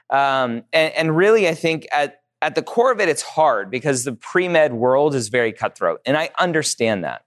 Um, 0.10 0.64
and, 0.72 0.94
and 0.94 1.18
really, 1.18 1.48
I 1.48 1.56
think 1.56 1.88
at, 1.92 2.22
at 2.42 2.56
the 2.56 2.62
core 2.62 2.92
of 2.92 3.00
it, 3.00 3.10
it's 3.10 3.24
hard 3.24 3.72
because 3.72 4.04
the 4.04 4.14
pre 4.14 4.48
med 4.48 4.74
world 4.74 5.16
is 5.16 5.30
very 5.30 5.52
cutthroat. 5.52 6.02
And 6.06 6.16
I 6.16 6.30
understand 6.38 7.04
that. 7.04 7.24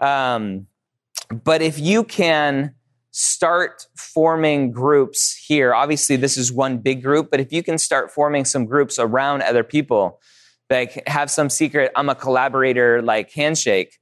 Um, 0.00 0.66
but 1.30 1.60
if 1.60 1.78
you 1.78 2.04
can 2.04 2.74
start 3.10 3.86
forming 3.96 4.70
groups 4.70 5.36
here, 5.46 5.74
obviously, 5.74 6.16
this 6.16 6.36
is 6.36 6.52
one 6.52 6.78
big 6.78 7.02
group, 7.02 7.30
but 7.30 7.40
if 7.40 7.52
you 7.52 7.62
can 7.62 7.78
start 7.78 8.10
forming 8.10 8.44
some 8.44 8.66
groups 8.66 8.98
around 8.98 9.42
other 9.42 9.64
people, 9.64 10.20
like 10.68 11.06
have 11.08 11.30
some 11.30 11.50
secret, 11.50 11.90
I'm 11.96 12.08
a 12.08 12.14
collaborator 12.14 13.02
like 13.02 13.32
handshake, 13.32 13.98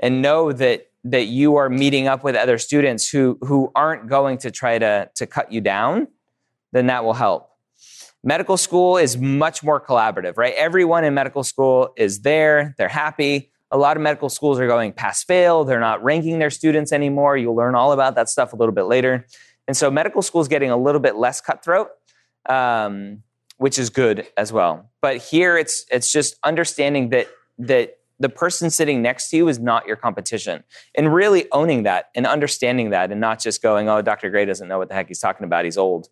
and 0.00 0.20
know 0.20 0.52
that 0.52 0.88
that 1.04 1.24
you 1.26 1.56
are 1.56 1.68
meeting 1.68 2.08
up 2.08 2.24
with 2.24 2.34
other 2.34 2.58
students 2.58 3.08
who 3.08 3.38
who 3.42 3.70
aren't 3.74 4.08
going 4.08 4.38
to 4.38 4.50
try 4.50 4.78
to 4.78 5.08
to 5.14 5.26
cut 5.26 5.52
you 5.52 5.60
down 5.60 6.08
then 6.74 6.88
that 6.88 7.04
will 7.04 7.14
help. 7.14 7.48
Medical 8.22 8.56
school 8.56 8.98
is 8.98 9.16
much 9.16 9.62
more 9.62 9.80
collaborative, 9.80 10.36
right? 10.36 10.54
Everyone 10.56 11.04
in 11.04 11.14
medical 11.14 11.44
school 11.44 11.90
is 11.96 12.20
there, 12.20 12.74
they're 12.76 12.88
happy. 12.88 13.52
A 13.70 13.78
lot 13.78 13.96
of 13.96 14.02
medical 14.02 14.28
schools 14.28 14.60
are 14.60 14.66
going 14.66 14.92
pass 14.92 15.24
fail, 15.24 15.64
they're 15.64 15.80
not 15.80 16.02
ranking 16.04 16.38
their 16.38 16.50
students 16.50 16.92
anymore. 16.92 17.36
You'll 17.36 17.56
learn 17.56 17.74
all 17.74 17.92
about 17.92 18.14
that 18.16 18.28
stuff 18.28 18.52
a 18.52 18.56
little 18.56 18.74
bit 18.74 18.84
later. 18.84 19.26
And 19.66 19.76
so 19.76 19.90
medical 19.90 20.22
school 20.22 20.40
is 20.40 20.48
getting 20.48 20.70
a 20.70 20.76
little 20.76 21.00
bit 21.00 21.16
less 21.16 21.40
cutthroat, 21.40 21.88
um, 22.46 23.22
which 23.56 23.78
is 23.78 23.90
good 23.90 24.26
as 24.36 24.52
well. 24.52 24.90
But 25.00 25.16
here 25.16 25.56
it's 25.56 25.86
it's 25.90 26.12
just 26.12 26.36
understanding 26.44 27.08
that 27.10 27.28
that 27.58 27.98
the 28.20 28.28
person 28.28 28.70
sitting 28.70 29.02
next 29.02 29.30
to 29.30 29.36
you 29.36 29.48
is 29.48 29.58
not 29.58 29.86
your 29.86 29.96
competition 29.96 30.62
and 30.94 31.12
really 31.12 31.50
owning 31.50 31.82
that 31.82 32.10
and 32.14 32.26
understanding 32.26 32.90
that 32.90 33.10
and 33.10 33.20
not 33.20 33.40
just 33.40 33.60
going, 33.60 33.88
oh, 33.88 34.02
Dr. 34.02 34.30
Gray 34.30 34.44
doesn't 34.44 34.68
know 34.68 34.78
what 34.78 34.88
the 34.88 34.94
heck 34.94 35.08
he's 35.08 35.18
talking 35.18 35.44
about. 35.44 35.64
He's 35.64 35.76
old. 35.76 36.08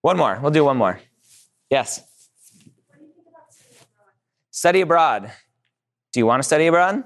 One 0.00 0.16
more. 0.16 0.38
We'll 0.40 0.50
do 0.50 0.64
one 0.64 0.76
more. 0.76 1.00
Yes. 1.70 2.00
What 2.86 2.98
do 2.98 3.04
you 3.04 3.12
think 3.12 3.26
about 3.28 3.52
studying 3.52 3.82
abroad? 3.82 4.12
Study 4.58 4.80
abroad. 4.80 5.30
Do 6.12 6.18
you 6.18 6.26
want 6.26 6.42
to 6.42 6.44
study 6.44 6.66
abroad? 6.66 7.04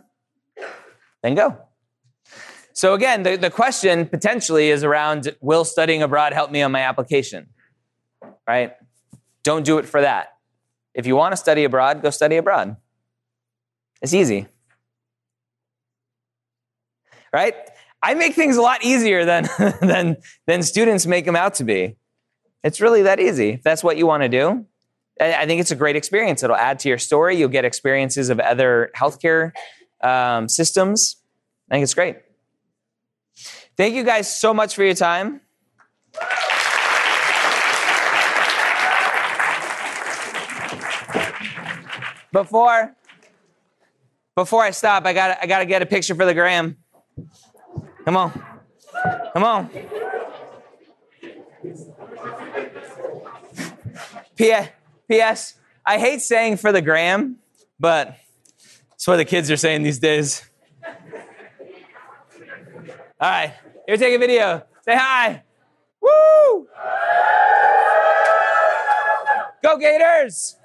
Then 1.22 1.34
go. 1.34 1.58
So, 2.72 2.94
again, 2.94 3.24
the, 3.24 3.36
the 3.36 3.50
question 3.50 4.06
potentially 4.06 4.70
is 4.70 4.82
around 4.82 5.36
will 5.42 5.66
studying 5.66 6.02
abroad 6.02 6.32
help 6.32 6.50
me 6.50 6.62
on 6.62 6.72
my 6.72 6.80
application? 6.80 7.48
Right? 8.48 8.72
Don't 9.44 9.66
do 9.66 9.76
it 9.76 9.84
for 9.84 10.00
that. 10.00 10.28
If 10.94 11.06
you 11.06 11.14
want 11.14 11.32
to 11.34 11.36
study 11.36 11.64
abroad, 11.64 12.00
go 12.00 12.08
study 12.08 12.38
abroad. 12.38 12.78
It's 14.00 14.14
easy. 14.14 14.46
Right? 17.34 17.54
I 18.02 18.14
make 18.14 18.32
things 18.32 18.56
a 18.56 18.62
lot 18.62 18.82
easier 18.82 19.26
than, 19.26 19.46
than, 19.82 20.16
than 20.46 20.62
students 20.62 21.04
make 21.04 21.26
them 21.26 21.36
out 21.36 21.52
to 21.56 21.64
be. 21.64 21.98
It's 22.64 22.80
really 22.80 23.02
that 23.02 23.20
easy. 23.20 23.50
If 23.50 23.62
that's 23.62 23.84
what 23.84 23.98
you 23.98 24.06
want 24.06 24.22
to 24.22 24.30
do, 24.30 24.64
I 25.20 25.46
think 25.46 25.60
it's 25.60 25.70
a 25.70 25.76
great 25.76 25.96
experience. 25.96 26.42
It'll 26.42 26.56
add 26.56 26.78
to 26.80 26.88
your 26.88 26.98
story. 26.98 27.36
You'll 27.36 27.48
get 27.48 27.64
experiences 27.64 28.30
of 28.30 28.40
other 28.40 28.90
healthcare 28.96 29.52
um, 30.02 30.48
systems. 30.48 31.16
I 31.70 31.74
think 31.74 31.84
it's 31.84 31.94
great. 31.94 32.16
Thank 33.76 33.94
you 33.94 34.04
guys 34.04 34.34
so 34.34 34.52
much 34.52 34.74
for 34.74 34.84
your 34.84 34.94
time. 34.94 35.40
Before 42.32 42.94
before 44.34 44.62
I 44.62 44.70
stop, 44.70 45.04
I 45.04 45.12
got 45.12 45.38
I 45.42 45.46
got 45.46 45.58
to 45.58 45.66
get 45.66 45.82
a 45.82 45.86
picture 45.86 46.14
for 46.14 46.24
the 46.24 46.34
gram. 46.34 46.78
Come 48.04 48.16
on, 48.16 48.32
come 49.34 49.44
on. 49.44 49.70
P- 54.36 54.54
P.S. 55.12 55.58
I 55.84 55.98
hate 55.98 56.22
saying 56.22 56.56
for 56.56 56.72
the 56.72 56.80
gram, 56.80 57.36
but 57.78 58.16
it's 58.94 59.06
what 59.06 59.16
the 59.16 59.26
kids 59.26 59.50
are 59.50 59.58
saying 59.58 59.82
these 59.82 59.98
days. 59.98 60.42
All 63.20 63.28
right, 63.28 63.52
here, 63.86 63.98
take 63.98 64.14
a 64.14 64.18
video. 64.18 64.62
Say 64.80 64.96
hi. 64.96 65.42
Woo! 66.00 66.66
Go 69.62 69.76
Gators! 69.76 70.56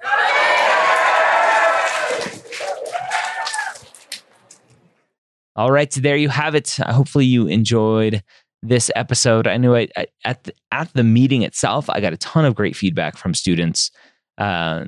All 5.56 5.70
right, 5.70 5.92
so 5.92 6.00
there 6.00 6.16
you 6.16 6.30
have 6.30 6.54
it. 6.54 6.70
Hopefully, 6.86 7.26
you 7.26 7.48
enjoyed 7.48 8.22
this 8.62 8.90
episode. 8.96 9.46
I 9.46 9.58
knew 9.58 9.76
I, 9.76 9.88
I, 9.94 10.06
at 10.24 10.44
the, 10.44 10.54
at 10.72 10.90
the 10.94 11.04
meeting 11.04 11.42
itself, 11.42 11.90
I 11.90 12.00
got 12.00 12.14
a 12.14 12.16
ton 12.16 12.46
of 12.46 12.54
great 12.54 12.76
feedback 12.76 13.18
from 13.18 13.34
students, 13.34 13.90
uh, 14.38 14.84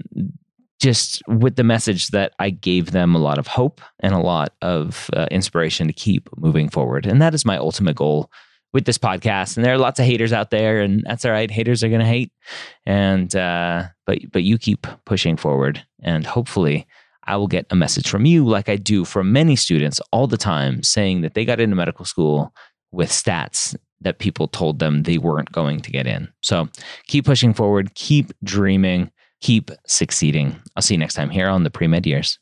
just 0.81 1.23
with 1.29 1.57
the 1.57 1.65
message 1.65 2.09
that 2.09 2.33
I 2.39 2.51
gave 2.51 2.93
them 2.93 3.15
a 3.15 3.19
lot 3.19 3.39
of 3.39 3.47
hope 3.47 3.83
and 4.01 4.15
a 4.15 4.19
lot 4.19 4.55
of 4.63 5.11
uh, 5.13 5.27
inspiration 5.31 5.87
to 5.87 5.93
keep 5.93 6.29
moving 6.37 6.69
forward, 6.69 7.07
and 7.07 7.21
that 7.21 7.35
is 7.35 7.45
my 7.45 7.59
ultimate 7.59 7.97
goal 7.97 8.31
with 8.73 8.85
this 8.85 8.99
podcast. 8.99 9.57
And 9.57 9.67
there 9.67 9.75
are 9.75 9.79
lots 9.79 9.99
of 9.99 10.07
haters 10.07 10.33
out 10.33 10.51
there, 10.51 10.81
and 10.81 11.03
that's 11.05 11.25
all 11.25 11.33
right. 11.33 11.51
Haters 11.51 11.85
are 11.85 11.89
going 11.89 12.01
to 12.01 12.07
hate, 12.07 12.33
and 12.87 13.35
uh, 13.37 13.85
but 14.07 14.19
but 14.33 14.43
you 14.43 14.59
keep 14.59 14.87
pushing 15.05 15.37
forward, 15.37 15.85
and 16.03 16.27
hopefully. 16.27 16.87
I 17.25 17.37
will 17.37 17.49
get 17.49 17.67
a 17.71 17.77
message 17.77 18.09
from 18.09 18.25
you, 18.25 18.45
like 18.45 18.69
I 18.69 18.75
do 18.77 19.05
from 19.05 19.31
many 19.31 19.55
students 19.55 20.01
all 20.11 20.27
the 20.27 20.39
time, 20.39 20.83
saying 20.83 21.21
that 21.21 21.35
they 21.35 21.45
got 21.45 21.61
into 21.61 21.77
medical 21.77 22.05
school 22.05 22.53
with 22.91 23.11
stats 23.11 23.77
that 24.01 24.19
people 24.19 24.49
told 24.49 24.79
them 24.79 25.03
they 25.03 25.19
weren't 25.19 25.53
going 25.53 25.81
to 25.81 25.91
get 25.91 26.07
in. 26.07 26.29
So 26.43 26.69
keep 27.07 27.27
pushing 27.27 27.53
forward, 27.53 27.95
keep 27.95 28.33
dreaming, 28.43 29.13
keep 29.41 29.71
succeeding. 29.87 30.61
I'll 30.77 30.83
see 30.83 30.95
you 30.95 30.99
next 30.99 31.15
time 31.15 31.31
here 31.31 31.49
on 31.49 31.65
the 31.65 31.71
pre 31.71 31.87
med 31.87 32.07
years. 32.07 32.39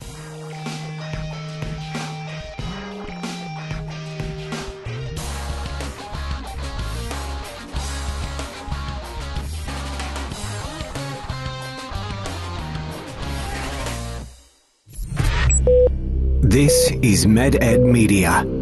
This 16.42 16.90
is 17.02 17.26
MedEd 17.26 17.84
Media. 17.84 18.57